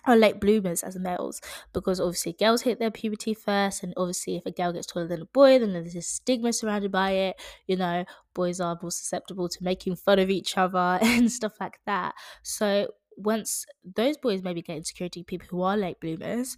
are 0.06 0.18
late 0.18 0.40
bloomers 0.40 0.84
as 0.84 0.98
males 0.98 1.42
because 1.74 2.00
obviously 2.00 2.34
girls 2.34 2.62
hit 2.64 2.80
their 2.80 2.92
puberty 2.92 3.34
first 3.34 3.84
and 3.84 3.94
obviously 3.98 4.36
if 4.38 4.46
a 4.46 4.52
girl 4.52 4.72
gets 4.74 4.88
taller 4.88 5.08
than 5.08 5.22
a 5.22 5.26
boy 5.26 5.60
then 5.60 5.74
there's 5.74 5.94
this 5.94 6.08
stigma 6.08 6.54
surrounded 6.54 6.92
by 6.92 7.12
it 7.12 7.42
you 7.68 7.76
know 7.76 8.06
boys 8.34 8.60
are 8.60 8.78
more 8.82 8.92
susceptible 8.92 9.50
to 9.50 9.64
making 9.64 9.96
fun 9.96 10.20
of 10.20 10.30
each 10.30 10.58
other 10.58 11.00
and 11.02 11.32
stuff 11.32 11.54
like 11.60 11.80
that 11.86 12.14
so 12.44 12.88
once 13.18 13.66
those 13.84 14.18
boys 14.18 14.42
maybe 14.44 14.62
get 14.62 14.78
insecurity 14.78 15.24
people 15.24 15.48
who 15.50 15.62
are 15.62 15.76
late 15.78 16.00
bloomers 16.00 16.56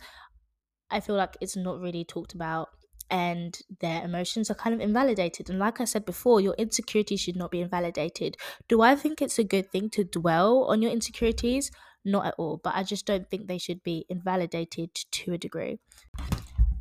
i 0.89 0.99
feel 0.99 1.15
like 1.15 1.37
it's 1.41 1.55
not 1.55 1.79
really 1.79 2.03
talked 2.03 2.33
about 2.33 2.69
and 3.09 3.59
their 3.81 4.03
emotions 4.05 4.49
are 4.49 4.55
kind 4.55 4.73
of 4.73 4.79
invalidated. 4.79 5.49
And 5.49 5.59
like 5.59 5.81
I 5.81 5.83
said 5.83 6.05
before, 6.05 6.39
your 6.39 6.53
insecurities 6.53 7.19
should 7.19 7.35
not 7.35 7.51
be 7.51 7.59
invalidated. 7.59 8.37
Do 8.69 8.81
I 8.81 8.95
think 8.95 9.21
it's 9.21 9.37
a 9.37 9.43
good 9.43 9.69
thing 9.69 9.89
to 9.89 10.05
dwell 10.05 10.63
on 10.63 10.81
your 10.81 10.91
insecurities? 10.91 11.71
Not 12.03 12.25
at 12.25 12.35
all 12.37 12.57
but 12.57 12.73
i 12.75 12.83
just 12.83 13.05
don't 13.05 13.29
think 13.29 13.47
they 13.47 13.57
should 13.57 13.83
be 13.83 14.05
invalidated 14.09 14.93
to 15.11 15.33
a 15.33 15.37
degree. 15.37 15.79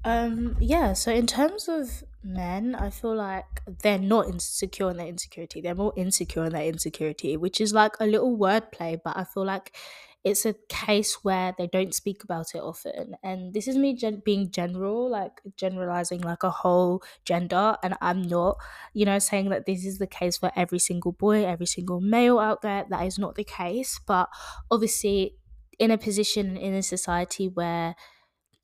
Um 0.03 0.57
yeah 0.61 0.95
so 0.95 1.13
in 1.13 1.27
terms 1.27 1.69
of 1.69 2.03
men 2.23 2.75
i 2.75 2.89
feel 2.89 3.15
like 3.15 3.61
they're 3.83 3.99
not 3.99 4.29
insecure 4.29 4.91
in 4.91 4.97
their 4.97 5.07
insecurity. 5.07 5.61
They're 5.61 5.75
more 5.75 5.93
insecure 5.95 6.45
in 6.47 6.53
their 6.53 6.65
insecurity 6.65 7.37
which 7.37 7.61
is 7.61 7.75
like 7.75 7.97
a 8.01 8.07
little 8.07 8.37
wordplay 8.39 8.99
but 9.03 9.15
i 9.19 9.25
feel 9.25 9.45
like 9.45 9.77
it's 10.23 10.45
a 10.45 10.55
case 10.69 11.25
where 11.25 11.55
they 11.57 11.67
don't 11.67 11.95
speak 11.95 12.23
about 12.23 12.55
it 12.55 12.59
often. 12.61 13.17
And 13.23 13.55
this 13.55 13.67
is 13.67 13.77
me 13.77 13.95
gen- 13.95 14.21
being 14.23 14.51
general, 14.51 15.11
like 15.11 15.41
generalizing 15.57 16.21
like 16.21 16.43
a 16.43 16.51
whole 16.51 17.03
gender. 17.25 17.77
And 17.83 17.95
I'm 18.03 18.23
not, 18.23 18.59
you 18.93 19.07
know, 19.07 19.19
saying 19.19 19.49
that 19.49 19.65
this 19.65 19.85
is 19.87 19.99
the 19.99 20.07
case 20.07 20.37
for 20.37 20.53
every 20.55 20.79
single 20.79 21.13
boy, 21.13 21.47
every 21.47 21.67
single 21.67 22.01
male 22.03 22.39
out 22.39 22.61
there. 22.61 22.85
That 22.91 23.07
is 23.07 23.19
not 23.19 23.37
the 23.37 23.45
case. 23.45 23.99
But 24.07 24.29
obviously, 24.71 25.37
in 25.79 25.91
a 25.91 25.97
position 25.97 26.59
in 26.59 26.75
a 26.75 26.83
society 26.83 27.49
where 27.49 27.95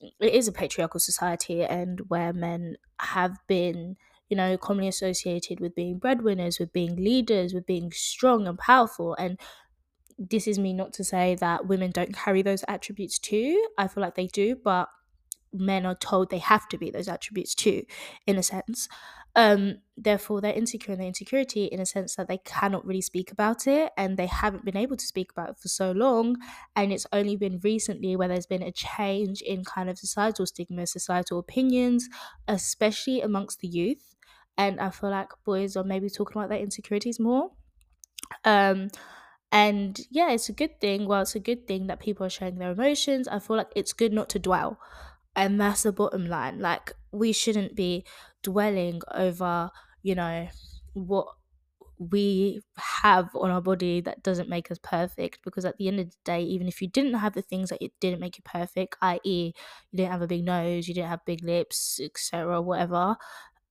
it 0.01 0.35
is 0.35 0.49
a 0.49 0.53
patriarchal 0.53 1.01
society 1.01 1.63
and 1.63 2.01
where 2.09 2.33
men 2.33 2.77
have 3.01 3.39
been 3.47 3.97
you 4.29 4.37
know 4.37 4.57
commonly 4.59 4.89
associated 4.89 5.61
with 5.61 5.75
being 5.75 5.99
breadwinners 5.99 6.59
with 6.59 6.73
being 6.73 6.97
leaders 6.97 7.55
with 7.55 7.65
being 7.67 7.91
strong 7.93 8.47
and 8.47 8.59
powerful 8.59 9.15
and 9.15 9.39
this 10.19 10.47
is 10.47 10.59
me 10.59 10.73
not 10.73 10.93
to 10.95 11.05
say 11.05 11.35
that 11.37 11.67
women 11.67 11.91
don't 11.91 12.15
carry 12.15 12.43
those 12.43 12.65
attributes 12.69 13.19
too. 13.19 13.67
I 13.79 13.89
feel 13.89 14.03
like 14.03 14.15
they 14.15 14.27
do 14.29 14.57
but 14.57 14.89
men 15.53 15.87
are 15.87 15.95
told 15.95 16.31
they 16.31 16.39
have 16.39 16.69
to 16.69 16.77
be 16.79 16.91
those 16.91 17.09
attributes 17.09 17.55
too 17.55 17.85
in 18.27 18.37
a 18.37 18.43
sense. 18.43 18.89
Um 19.35 19.77
therefore 19.97 20.41
they're 20.41 20.53
insecure 20.53 20.93
and 20.93 21.01
their 21.01 21.09
insecurity 21.09 21.67
in 21.67 21.81
a 21.81 21.87
sense 21.87 22.17
that 22.17 22.29
they 22.29 22.39
cannot 22.39 22.85
really 22.87 23.01
speak 23.01 23.33
about 23.33 23.67
it 23.67 23.93
and 23.97 24.17
they 24.17 24.27
haven't 24.27 24.65
been 24.65 24.77
able 24.77 24.97
to 24.97 25.07
speak 25.07 25.33
about 25.33 25.51
it 25.51 25.59
for 25.59 25.69
so 25.69 25.93
long. 25.93 26.37
And 26.75 26.93
it's 26.93 27.07
only 27.13 27.37
been 27.37 27.61
recently 27.63 28.17
where 28.17 28.29
there's 28.29 28.47
been 28.47 28.63
a 28.63 28.73
change 28.73 29.43
in 29.43 29.65
kind 29.65 29.89
of 29.91 29.99
societal 29.99 30.47
stigma 30.47 30.87
societal 30.87 31.39
opinions 31.39 32.09
especially 32.49 33.21
amongst 33.21 33.61
the 33.61 33.69
youth. 33.69 34.15
And 34.59 34.81
i 34.81 34.91
feel 34.91 35.11
like 35.11 35.29
boys 35.45 35.77
are 35.77 35.85
maybe 35.85 36.09
talking 36.11 36.39
about 36.41 36.49
their 36.51 36.59
insecurities 36.61 37.21
more. 37.21 37.51
Um 38.45 38.89
and 39.53 40.01
yeah 40.11 40.31
it's 40.31 40.49
a 40.49 40.53
good 40.53 40.81
thing 40.81 41.07
well 41.07 41.23
it's 41.23 41.35
a 41.35 41.41
good 41.41 41.67
thing 41.67 41.87
that 41.87 42.01
people 42.01 42.27
are 42.27 42.31
sharing 42.31 42.59
their 42.59 42.73
emotions 42.73 43.29
i 43.29 43.39
feel 43.39 43.57
like 43.57 43.71
it's 43.77 43.93
good 43.93 44.13
not 44.13 44.29
to 44.29 44.39
dwell 44.39 44.79
and 45.37 45.61
that's 45.61 45.85
the 45.85 45.93
bottom 45.93 46.27
line. 46.27 46.61
Like, 46.61 46.93
we 47.13 47.33
shouldn't 47.33 47.77
be 47.77 48.05
dwelling 48.43 49.03
over, 49.15 49.71
you 50.03 50.17
know, 50.17 50.49
what 50.95 51.29
we 51.99 52.61
have 52.77 53.35
on 53.35 53.51
our 53.51 53.63
body 53.63 54.01
that 54.03 54.23
doesn't 54.23 54.51
make 54.51 54.71
us 54.71 54.79
perfect 54.83 55.39
because 55.45 55.65
at 55.65 55.79
the 55.79 55.89
end 55.89 55.99
of 56.01 56.11
the 56.11 56.17
day 56.25 56.43
even 56.43 56.69
if 56.69 56.83
you 56.83 56.89
didn't 56.89 57.15
have 57.15 57.33
the 57.33 57.41
things 57.43 57.71
that 57.71 57.83
it 57.83 57.93
didn't 58.01 58.21
make 58.21 58.37
you 58.37 58.43
perfect 58.45 58.97
i.e 59.01 59.55
you 59.93 59.97
didn't 59.97 60.13
have 60.13 60.21
a 60.21 60.27
big 60.27 60.45
nose 60.45 60.89
you 60.89 60.95
didn't 60.95 61.09
have 61.09 61.25
big 61.25 61.43
lips 61.43 61.99
etc 62.03 62.61
whatever 62.61 63.17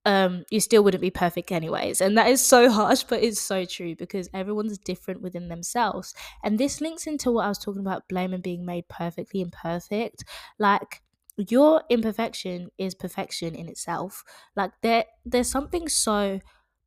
um 0.06 0.44
you 0.50 0.60
still 0.60 0.82
wouldn't 0.84 1.02
be 1.02 1.10
perfect 1.10 1.52
anyways. 1.52 2.00
And 2.00 2.16
that 2.18 2.28
is 2.28 2.44
so 2.44 2.70
harsh 2.78 3.02
but 3.04 3.22
it's 3.22 3.40
so 3.40 3.64
true 3.64 3.94
because 3.96 4.28
everyone's 4.32 4.78
different 4.78 5.22
within 5.22 5.48
themselves. 5.48 6.14
And 6.42 6.58
this 6.58 6.80
links 6.80 7.06
into 7.06 7.30
what 7.32 7.44
i 7.44 7.48
was 7.48 7.58
talking 7.58 7.82
about 7.82 8.08
blame 8.08 8.32
and 8.32 8.42
being 8.42 8.64
made 8.64 8.88
perfectly 8.88 9.40
imperfect. 9.42 10.24
Like 10.58 11.02
your 11.36 11.82
imperfection 11.90 12.70
is 12.78 12.94
perfection 12.94 13.54
in 13.54 13.68
itself. 13.68 14.24
Like 14.56 14.72
there 14.82 15.04
there's 15.24 15.50
something 15.50 15.88
so 15.88 16.40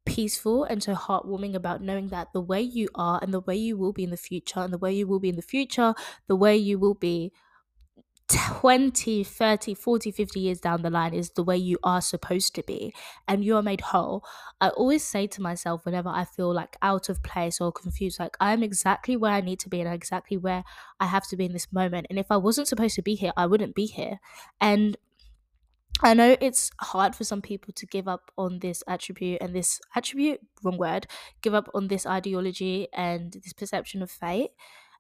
peaceful 0.05 0.63
and 0.63 0.81
so 0.81 0.95
heartwarming 0.95 1.53
about 1.53 1.81
knowing 1.83 2.07
that 2.09 2.29
the 2.33 2.41
way 2.41 2.61
you 2.61 2.89
are 2.95 3.19
and 3.21 3.33
the 3.33 3.41
way 3.41 3.55
you 3.55 3.77
will 3.77 3.93
be 3.93 4.03
in 4.03 4.09
the 4.09 4.17
future 4.17 4.59
and 4.59 4.73
the 4.73 4.77
way 4.77 4.91
you 4.91 5.07
will 5.07 5.19
be 5.19 5.29
in 5.29 5.35
the 5.35 5.41
future, 5.41 5.93
the 6.27 6.35
way 6.35 6.57
you 6.57 6.79
will 6.79 6.95
be 6.95 7.31
20, 8.29 9.23
30, 9.23 9.73
40, 9.73 10.11
50 10.11 10.39
years 10.39 10.59
down 10.59 10.83
the 10.83 10.89
line 10.89 11.13
is 11.13 11.31
the 11.31 11.43
way 11.43 11.57
you 11.57 11.79
are 11.83 12.01
supposed 12.01 12.53
to 12.55 12.63
be 12.63 12.93
and 13.27 13.43
you 13.43 13.55
are 13.55 13.63
made 13.63 13.81
whole. 13.81 14.23
I 14.61 14.69
always 14.69 15.03
say 15.03 15.25
to 15.27 15.41
myself 15.41 15.85
whenever 15.85 16.09
I 16.09 16.25
feel 16.25 16.53
like 16.53 16.77
out 16.81 17.09
of 17.09 17.23
place 17.23 17.59
or 17.59 17.71
confused, 17.71 18.19
like 18.19 18.37
I 18.39 18.53
am 18.53 18.61
exactly 18.61 19.17
where 19.17 19.33
I 19.33 19.41
need 19.41 19.59
to 19.61 19.69
be 19.69 19.81
and 19.81 19.91
exactly 19.91 20.37
where 20.37 20.63
I 20.99 21.07
have 21.07 21.27
to 21.29 21.37
be 21.37 21.45
in 21.45 21.53
this 21.53 21.73
moment. 21.73 22.07
And 22.09 22.19
if 22.19 22.27
I 22.29 22.37
wasn't 22.37 22.67
supposed 22.67 22.95
to 22.95 23.01
be 23.01 23.15
here, 23.15 23.33
I 23.35 23.47
wouldn't 23.47 23.75
be 23.75 23.87
here. 23.87 24.19
And 24.61 24.95
I 26.01 26.13
know 26.13 26.37
it's 26.39 26.71
hard 26.79 27.15
for 27.15 27.25
some 27.25 27.41
people 27.41 27.73
to 27.73 27.85
give 27.85 28.07
up 28.07 28.31
on 28.37 28.59
this 28.59 28.83
attribute 28.87 29.41
and 29.41 29.53
this 29.53 29.81
attribute, 29.95 30.39
wrong 30.63 30.77
word, 30.77 31.07
give 31.41 31.53
up 31.53 31.69
on 31.73 31.87
this 31.87 32.05
ideology 32.05 32.87
and 32.93 33.33
this 33.33 33.53
perception 33.53 34.01
of 34.01 34.09
fate 34.09 34.51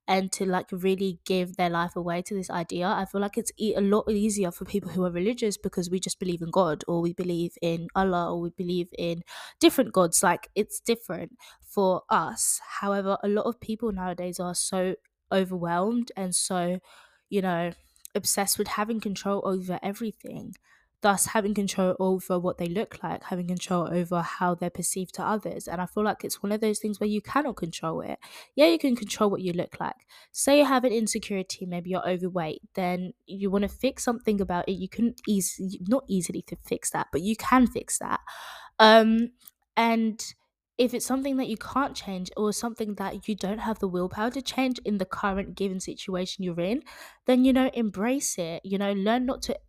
and 0.09 0.31
to 0.33 0.45
like 0.45 0.67
really 0.71 1.21
give 1.25 1.55
their 1.55 1.69
life 1.69 1.95
away 1.95 2.21
to 2.23 2.35
this 2.35 2.49
idea. 2.49 2.87
I 2.87 3.05
feel 3.05 3.21
like 3.21 3.37
it's 3.37 3.53
a 3.59 3.79
lot 3.79 4.09
easier 4.11 4.51
for 4.51 4.65
people 4.65 4.91
who 4.91 5.05
are 5.05 5.11
religious 5.11 5.57
because 5.57 5.89
we 5.89 6.01
just 6.01 6.19
believe 6.19 6.41
in 6.41 6.51
God 6.51 6.83
or 6.87 7.01
we 7.01 7.13
believe 7.13 7.53
in 7.61 7.87
Allah 7.95 8.33
or 8.33 8.41
we 8.41 8.49
believe 8.49 8.89
in 8.97 9.23
different 9.59 9.93
gods. 9.93 10.23
Like 10.23 10.49
it's 10.55 10.81
different 10.81 11.37
for 11.61 12.03
us. 12.09 12.59
However, 12.81 13.17
a 13.23 13.29
lot 13.29 13.45
of 13.45 13.61
people 13.61 13.91
nowadays 13.91 14.39
are 14.39 14.55
so 14.55 14.95
overwhelmed 15.31 16.11
and 16.17 16.35
so, 16.35 16.79
you 17.29 17.41
know, 17.41 17.71
obsessed 18.15 18.57
with 18.57 18.69
having 18.69 18.99
control 18.99 19.41
over 19.45 19.79
everything 19.83 20.55
thus 21.01 21.27
having 21.27 21.53
control 21.53 21.95
over 21.99 22.37
what 22.37 22.57
they 22.57 22.67
look 22.67 23.01
like, 23.01 23.23
having 23.23 23.47
control 23.47 23.87
over 23.91 24.21
how 24.21 24.53
they're 24.53 24.69
perceived 24.69 25.15
to 25.15 25.23
others. 25.23 25.67
And 25.67 25.81
I 25.81 25.85
feel 25.85 26.03
like 26.03 26.23
it's 26.23 26.43
one 26.43 26.51
of 26.51 26.61
those 26.61 26.79
things 26.79 26.99
where 26.99 27.09
you 27.09 27.21
cannot 27.21 27.55
control 27.55 28.01
it. 28.01 28.19
Yeah, 28.55 28.67
you 28.67 28.77
can 28.77 28.95
control 28.95 29.29
what 29.29 29.41
you 29.41 29.53
look 29.53 29.79
like. 29.79 29.95
Say 30.31 30.59
you 30.59 30.65
have 30.65 30.83
an 30.83 30.91
insecurity, 30.91 31.65
maybe 31.65 31.89
you're 31.89 32.07
overweight, 32.07 32.61
then 32.75 33.13
you 33.25 33.49
want 33.49 33.63
to 33.63 33.69
fix 33.69 34.03
something 34.03 34.41
about 34.41 34.67
it. 34.67 34.73
You 34.73 34.89
can 34.89 35.15
easily, 35.27 35.79
not 35.87 36.03
easily 36.07 36.41
to 36.43 36.57
fix 36.65 36.89
that, 36.91 37.07
but 37.11 37.21
you 37.21 37.35
can 37.35 37.67
fix 37.67 37.97
that. 37.99 38.19
Um, 38.77 39.31
and 39.77 40.21
if 40.77 40.93
it's 40.93 41.05
something 41.05 41.35
that 41.37 41.47
you 41.47 41.57
can't 41.57 41.93
change 41.93 42.31
or 42.37 42.53
something 42.53 42.95
that 42.95 43.27
you 43.27 43.35
don't 43.35 43.59
have 43.59 43.79
the 43.79 43.87
willpower 43.87 44.31
to 44.31 44.41
change 44.41 44.79
in 44.85 44.97
the 44.97 45.05
current 45.05 45.55
given 45.55 45.79
situation 45.79 46.43
you're 46.43 46.59
in, 46.59 46.81
then 47.25 47.43
you 47.43 47.51
know, 47.51 47.69
embrace 47.73 48.37
it. 48.37 48.61
You 48.63 48.77
know, 48.77 48.93
learn 48.93 49.25
not 49.25 49.41
to 49.43 49.59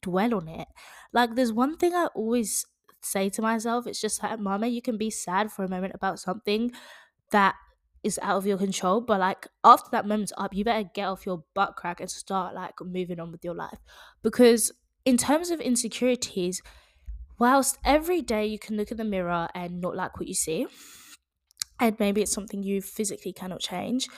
dwell 0.00 0.34
on 0.34 0.48
it. 0.48 0.68
Like 1.12 1.34
there's 1.34 1.52
one 1.52 1.76
thing 1.76 1.94
I 1.94 2.06
always 2.14 2.66
say 3.02 3.28
to 3.30 3.42
myself, 3.42 3.86
it's 3.86 4.00
just 4.00 4.22
like, 4.22 4.38
Mama, 4.38 4.66
you 4.66 4.82
can 4.82 4.96
be 4.96 5.10
sad 5.10 5.50
for 5.50 5.64
a 5.64 5.68
moment 5.68 5.94
about 5.94 6.18
something 6.18 6.72
that 7.30 7.54
is 8.02 8.18
out 8.22 8.36
of 8.36 8.46
your 8.46 8.58
control, 8.58 9.00
but 9.00 9.20
like 9.20 9.46
after 9.64 9.88
that 9.92 10.06
moment's 10.06 10.32
up, 10.36 10.54
you 10.54 10.64
better 10.64 10.88
get 10.94 11.06
off 11.06 11.26
your 11.26 11.44
butt 11.54 11.76
crack 11.76 12.00
and 12.00 12.10
start 12.10 12.54
like 12.54 12.74
moving 12.80 13.20
on 13.20 13.30
with 13.30 13.44
your 13.44 13.54
life. 13.54 13.78
Because 14.22 14.72
in 15.04 15.16
terms 15.16 15.50
of 15.50 15.60
insecurities, 15.60 16.62
whilst 17.38 17.78
every 17.84 18.20
day 18.22 18.46
you 18.46 18.58
can 18.58 18.76
look 18.76 18.90
in 18.90 18.96
the 18.96 19.04
mirror 19.04 19.48
and 19.54 19.80
not 19.80 19.96
like 19.96 20.18
what 20.18 20.28
you 20.28 20.34
see, 20.34 20.66
and 21.82 21.98
maybe 22.00 22.22
it's 22.22 22.32
something 22.32 22.62
you 22.62 22.80
physically 22.82 23.32
cannot 23.32 23.60
change, 23.60 24.08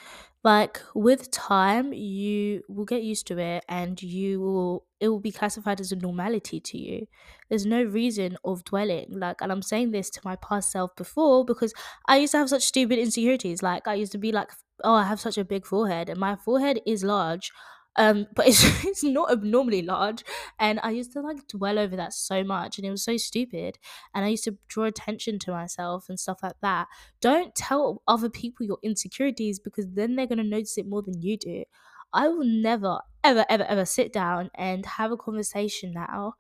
like 0.42 0.80
with 0.94 1.30
time 1.30 1.92
you 1.92 2.62
will 2.68 2.84
get 2.84 3.02
used 3.02 3.26
to 3.28 3.38
it 3.38 3.64
and 3.68 4.02
you 4.02 4.40
will 4.40 4.86
it 5.00 5.08
will 5.08 5.20
be 5.20 5.32
classified 5.32 5.80
as 5.80 5.90
a 5.92 5.96
normality 5.96 6.60
to 6.60 6.78
you. 6.78 7.06
There's 7.48 7.66
no 7.66 7.82
reason 7.82 8.36
of 8.44 8.64
dwelling 8.64 9.06
like 9.18 9.40
and 9.40 9.50
i'm 9.52 9.62
saying 9.62 9.90
this 9.90 10.10
to 10.10 10.20
my 10.24 10.36
past 10.36 10.70
self 10.70 10.94
before 10.96 11.44
because 11.44 11.72
i 12.08 12.16
used 12.18 12.32
to 12.32 12.38
have 12.38 12.48
such 12.48 12.62
stupid 12.64 12.98
insecurities 12.98 13.62
like 13.62 13.86
i 13.88 13.94
used 13.94 14.12
to 14.12 14.18
be 14.18 14.32
like 14.32 14.50
oh 14.82 14.94
i 14.94 15.04
have 15.04 15.20
such 15.20 15.38
a 15.38 15.44
big 15.44 15.66
forehead 15.66 16.08
and 16.08 16.18
my 16.18 16.36
forehead 16.36 16.80
is 16.86 17.04
large 17.04 17.50
um 17.96 18.26
but 18.34 18.46
it's, 18.46 18.64
it's 18.84 19.04
not 19.04 19.30
abnormally 19.30 19.82
large 19.82 20.24
and 20.58 20.80
i 20.82 20.90
used 20.90 21.12
to 21.12 21.20
like 21.20 21.46
dwell 21.48 21.78
over 21.78 21.96
that 21.96 22.12
so 22.12 22.42
much 22.44 22.78
and 22.78 22.86
it 22.86 22.90
was 22.90 23.04
so 23.04 23.16
stupid 23.16 23.78
and 24.14 24.24
i 24.24 24.28
used 24.28 24.44
to 24.44 24.56
draw 24.68 24.84
attention 24.84 25.38
to 25.38 25.50
myself 25.50 26.08
and 26.08 26.18
stuff 26.18 26.38
like 26.42 26.56
that 26.62 26.88
don't 27.20 27.54
tell 27.54 28.02
other 28.08 28.28
people 28.30 28.66
your 28.66 28.78
insecurities 28.82 29.58
because 29.58 29.86
then 29.94 30.16
they're 30.16 30.26
going 30.26 30.38
to 30.38 30.44
notice 30.44 30.76
it 30.78 30.86
more 30.88 31.02
than 31.02 31.20
you 31.20 31.36
do 31.36 31.64
i 32.12 32.28
will 32.28 32.44
never 32.44 33.00
ever 33.22 33.44
ever 33.48 33.64
ever 33.64 33.84
sit 33.84 34.12
down 34.12 34.50
and 34.54 34.84
have 34.86 35.12
a 35.12 35.16
conversation 35.16 35.92
now 35.92 36.34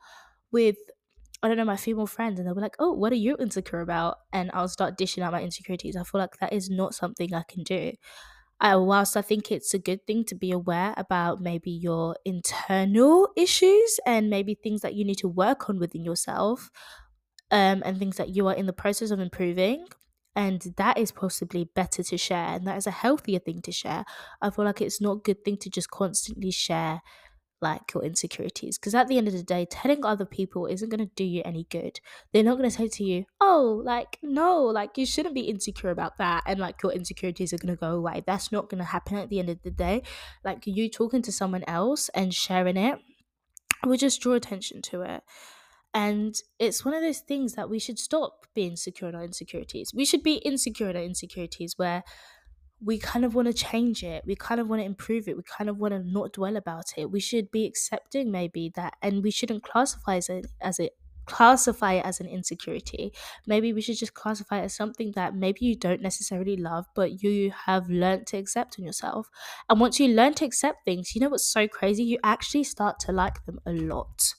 with 0.52 0.76
I 1.42 1.48
don't 1.48 1.58
know, 1.58 1.64
my 1.66 1.76
female 1.76 2.06
friends, 2.06 2.38
and 2.38 2.48
they'll 2.48 2.54
be 2.54 2.62
like, 2.62 2.76
Oh, 2.78 2.92
what 2.92 3.12
are 3.12 3.16
you 3.16 3.36
insecure 3.38 3.80
about? 3.80 4.16
And 4.32 4.50
I'll 4.54 4.68
start 4.68 4.96
dishing 4.96 5.22
out 5.22 5.32
my 5.32 5.42
insecurities. 5.42 5.94
I 5.94 6.02
feel 6.02 6.18
like 6.20 6.38
that 6.40 6.54
is 6.54 6.70
not 6.70 6.94
something 6.94 7.34
I 7.34 7.42
can 7.48 7.62
do 7.64 7.92
uh, 8.60 8.80
whilst 8.80 9.16
I 9.16 9.22
think 9.22 9.50
it's 9.52 9.74
a 9.74 9.78
good 9.78 10.06
thing 10.06 10.24
to 10.26 10.34
be 10.34 10.50
aware 10.52 10.94
about 10.96 11.40
maybe 11.40 11.70
your 11.70 12.16
internal 12.24 13.28
issues 13.36 14.00
and 14.06 14.30
maybe 14.30 14.54
things 14.54 14.80
that 14.82 14.94
you 14.94 15.04
need 15.04 15.18
to 15.18 15.28
work 15.28 15.68
on 15.68 15.78
within 15.78 16.04
yourself 16.04 16.70
um, 17.50 17.82
and 17.84 17.98
things 17.98 18.16
that 18.16 18.34
you 18.34 18.46
are 18.48 18.54
in 18.54 18.66
the 18.66 18.72
process 18.72 19.10
of 19.10 19.20
improving. 19.20 19.86
And 20.36 20.60
that 20.78 20.98
is 20.98 21.12
possibly 21.12 21.64
better 21.76 22.02
to 22.02 22.18
share, 22.18 22.48
and 22.56 22.66
that 22.66 22.76
is 22.76 22.88
a 22.88 22.90
healthier 22.90 23.38
thing 23.38 23.62
to 23.62 23.70
share. 23.70 24.04
I 24.42 24.50
feel 24.50 24.64
like 24.64 24.80
it's 24.80 25.00
not 25.00 25.18
a 25.18 25.20
good 25.20 25.44
thing 25.44 25.58
to 25.58 25.70
just 25.70 25.90
constantly 25.90 26.50
share 26.50 27.02
like 27.64 27.92
your 27.94 28.04
insecurities 28.04 28.78
because 28.78 28.94
at 28.94 29.08
the 29.08 29.18
end 29.18 29.26
of 29.26 29.34
the 29.34 29.42
day 29.42 29.66
telling 29.68 30.04
other 30.04 30.26
people 30.26 30.66
isn't 30.66 30.90
going 30.90 31.00
to 31.06 31.14
do 31.16 31.24
you 31.24 31.42
any 31.44 31.66
good. 31.70 31.98
They're 32.32 32.44
not 32.44 32.58
going 32.58 32.70
to 32.70 32.76
say 32.76 32.88
to 32.88 33.04
you 33.04 33.24
oh 33.40 33.82
like 33.84 34.18
no 34.22 34.62
like 34.62 34.96
you 34.96 35.06
shouldn't 35.06 35.34
be 35.34 35.48
insecure 35.48 35.90
about 35.90 36.18
that 36.18 36.44
and 36.46 36.60
like 36.60 36.82
your 36.82 36.92
insecurities 36.92 37.52
are 37.52 37.58
going 37.58 37.74
to 37.74 37.80
go 37.80 37.92
away. 37.92 38.22
That's 38.26 38.52
not 38.52 38.68
going 38.68 38.78
to 38.78 38.84
happen 38.84 39.16
at 39.16 39.30
the 39.30 39.40
end 39.40 39.48
of 39.48 39.62
the 39.62 39.70
day. 39.70 40.02
Like 40.44 40.66
you 40.66 40.88
talking 40.88 41.22
to 41.22 41.32
someone 41.32 41.64
else 41.66 42.10
and 42.10 42.32
sharing 42.32 42.76
it 42.76 42.98
will 43.84 43.96
just 43.96 44.20
draw 44.20 44.34
attention 44.34 44.82
to 44.82 45.02
it. 45.02 45.22
And 45.94 46.34
it's 46.58 46.84
one 46.84 46.94
of 46.94 47.02
those 47.02 47.20
things 47.20 47.54
that 47.54 47.70
we 47.70 47.78
should 47.78 48.00
stop 48.00 48.46
being 48.52 48.74
secure 48.74 49.08
in 49.08 49.14
our 49.14 49.24
insecurities. 49.24 49.92
We 49.94 50.04
should 50.04 50.24
be 50.24 50.34
insecure 50.34 50.90
in 50.90 50.96
our 50.96 51.02
insecurities 51.02 51.74
where 51.76 52.02
we 52.84 52.98
kind 52.98 53.24
of 53.24 53.34
want 53.34 53.48
to 53.48 53.54
change 53.54 54.02
it. 54.02 54.24
We 54.26 54.36
kind 54.36 54.60
of 54.60 54.68
want 54.68 54.80
to 54.80 54.86
improve 54.86 55.26
it. 55.28 55.36
We 55.36 55.42
kind 55.42 55.70
of 55.70 55.78
want 55.78 55.94
to 55.94 56.00
not 56.00 56.32
dwell 56.32 56.56
about 56.56 56.92
it. 56.96 57.10
We 57.10 57.20
should 57.20 57.50
be 57.50 57.64
accepting 57.64 58.30
maybe 58.30 58.72
that, 58.76 58.94
and 59.02 59.22
we 59.22 59.30
shouldn't 59.30 59.62
classify 59.62 60.16
it 60.16 60.46
as 60.60 60.78
it 60.78 60.92
classify 61.26 61.94
it 61.94 62.04
as 62.04 62.20
an 62.20 62.26
insecurity. 62.26 63.10
Maybe 63.46 63.72
we 63.72 63.80
should 63.80 63.96
just 63.96 64.12
classify 64.12 64.60
it 64.60 64.64
as 64.64 64.74
something 64.74 65.12
that 65.12 65.34
maybe 65.34 65.64
you 65.64 65.74
don't 65.74 66.02
necessarily 66.02 66.56
love, 66.56 66.86
but 66.94 67.22
you 67.22 67.50
have 67.64 67.88
learned 67.88 68.26
to 68.28 68.36
accept 68.36 68.78
in 68.78 68.84
yourself. 68.84 69.30
And 69.70 69.80
once 69.80 69.98
you 69.98 70.08
learn 70.08 70.34
to 70.34 70.44
accept 70.44 70.84
things, 70.84 71.14
you 71.14 71.22
know 71.22 71.30
what's 71.30 71.46
so 71.50 71.66
crazy? 71.66 72.04
You 72.04 72.18
actually 72.22 72.64
start 72.64 73.00
to 73.00 73.12
like 73.12 73.44
them 73.46 73.58
a 73.64 73.72
lot. 73.72 74.34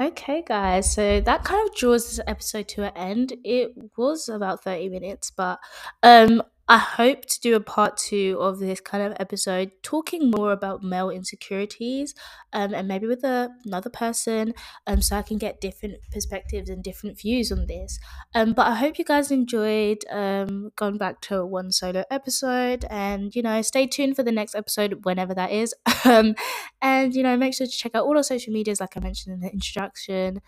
Okay, 0.00 0.44
guys, 0.46 0.92
so 0.92 1.20
that 1.20 1.42
kind 1.42 1.68
of 1.68 1.74
draws 1.74 2.08
this 2.08 2.20
episode 2.26 2.68
to 2.68 2.84
an 2.84 2.96
end. 2.96 3.34
It 3.44 3.72
was 3.96 4.28
about 4.28 4.62
30 4.62 4.88
minutes, 4.90 5.30
but 5.30 5.58
um 6.02 6.42
I 6.68 6.76
hope 6.78 7.24
to 7.24 7.40
do 7.40 7.56
a 7.56 7.60
part 7.60 7.96
two 7.96 8.36
of 8.40 8.58
this 8.58 8.78
kind 8.80 9.02
of 9.02 9.16
episode 9.18 9.70
talking 9.82 10.30
more 10.30 10.52
about 10.52 10.82
male 10.82 11.08
insecurities 11.08 12.14
um, 12.52 12.74
and 12.74 12.86
maybe 12.86 13.06
with 13.06 13.24
a, 13.24 13.48
another 13.64 13.88
person 13.88 14.52
um, 14.86 15.00
so 15.00 15.16
I 15.16 15.22
can 15.22 15.38
get 15.38 15.62
different 15.62 15.94
perspectives 16.12 16.68
and 16.68 16.84
different 16.84 17.18
views 17.18 17.50
on 17.50 17.66
this. 17.66 17.98
Um, 18.34 18.52
but 18.52 18.66
I 18.66 18.74
hope 18.74 18.98
you 18.98 19.04
guys 19.04 19.30
enjoyed 19.30 20.04
um, 20.10 20.70
going 20.76 20.98
back 20.98 21.22
to 21.22 21.44
one 21.46 21.72
solo 21.72 22.04
episode 22.10 22.84
and, 22.90 23.34
you 23.34 23.40
know, 23.40 23.62
stay 23.62 23.86
tuned 23.86 24.16
for 24.16 24.22
the 24.22 24.32
next 24.32 24.54
episode 24.54 25.04
whenever 25.04 25.34
that 25.34 25.50
is. 25.50 25.74
um, 26.04 26.34
and, 26.82 27.14
you 27.14 27.22
know, 27.22 27.36
make 27.36 27.54
sure 27.54 27.66
to 27.66 27.72
check 27.72 27.94
out 27.94 28.04
all 28.04 28.16
our 28.16 28.22
social 28.22 28.52
medias 28.52 28.78
like 28.80 28.94
I 28.94 29.00
mentioned 29.00 29.34
in 29.34 29.40
the 29.40 29.50
introduction 29.50 30.42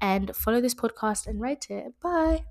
and 0.00 0.36
follow 0.36 0.60
this 0.60 0.74
podcast 0.74 1.26
and 1.26 1.40
rate 1.40 1.66
it. 1.68 1.94
Bye. 2.00 2.44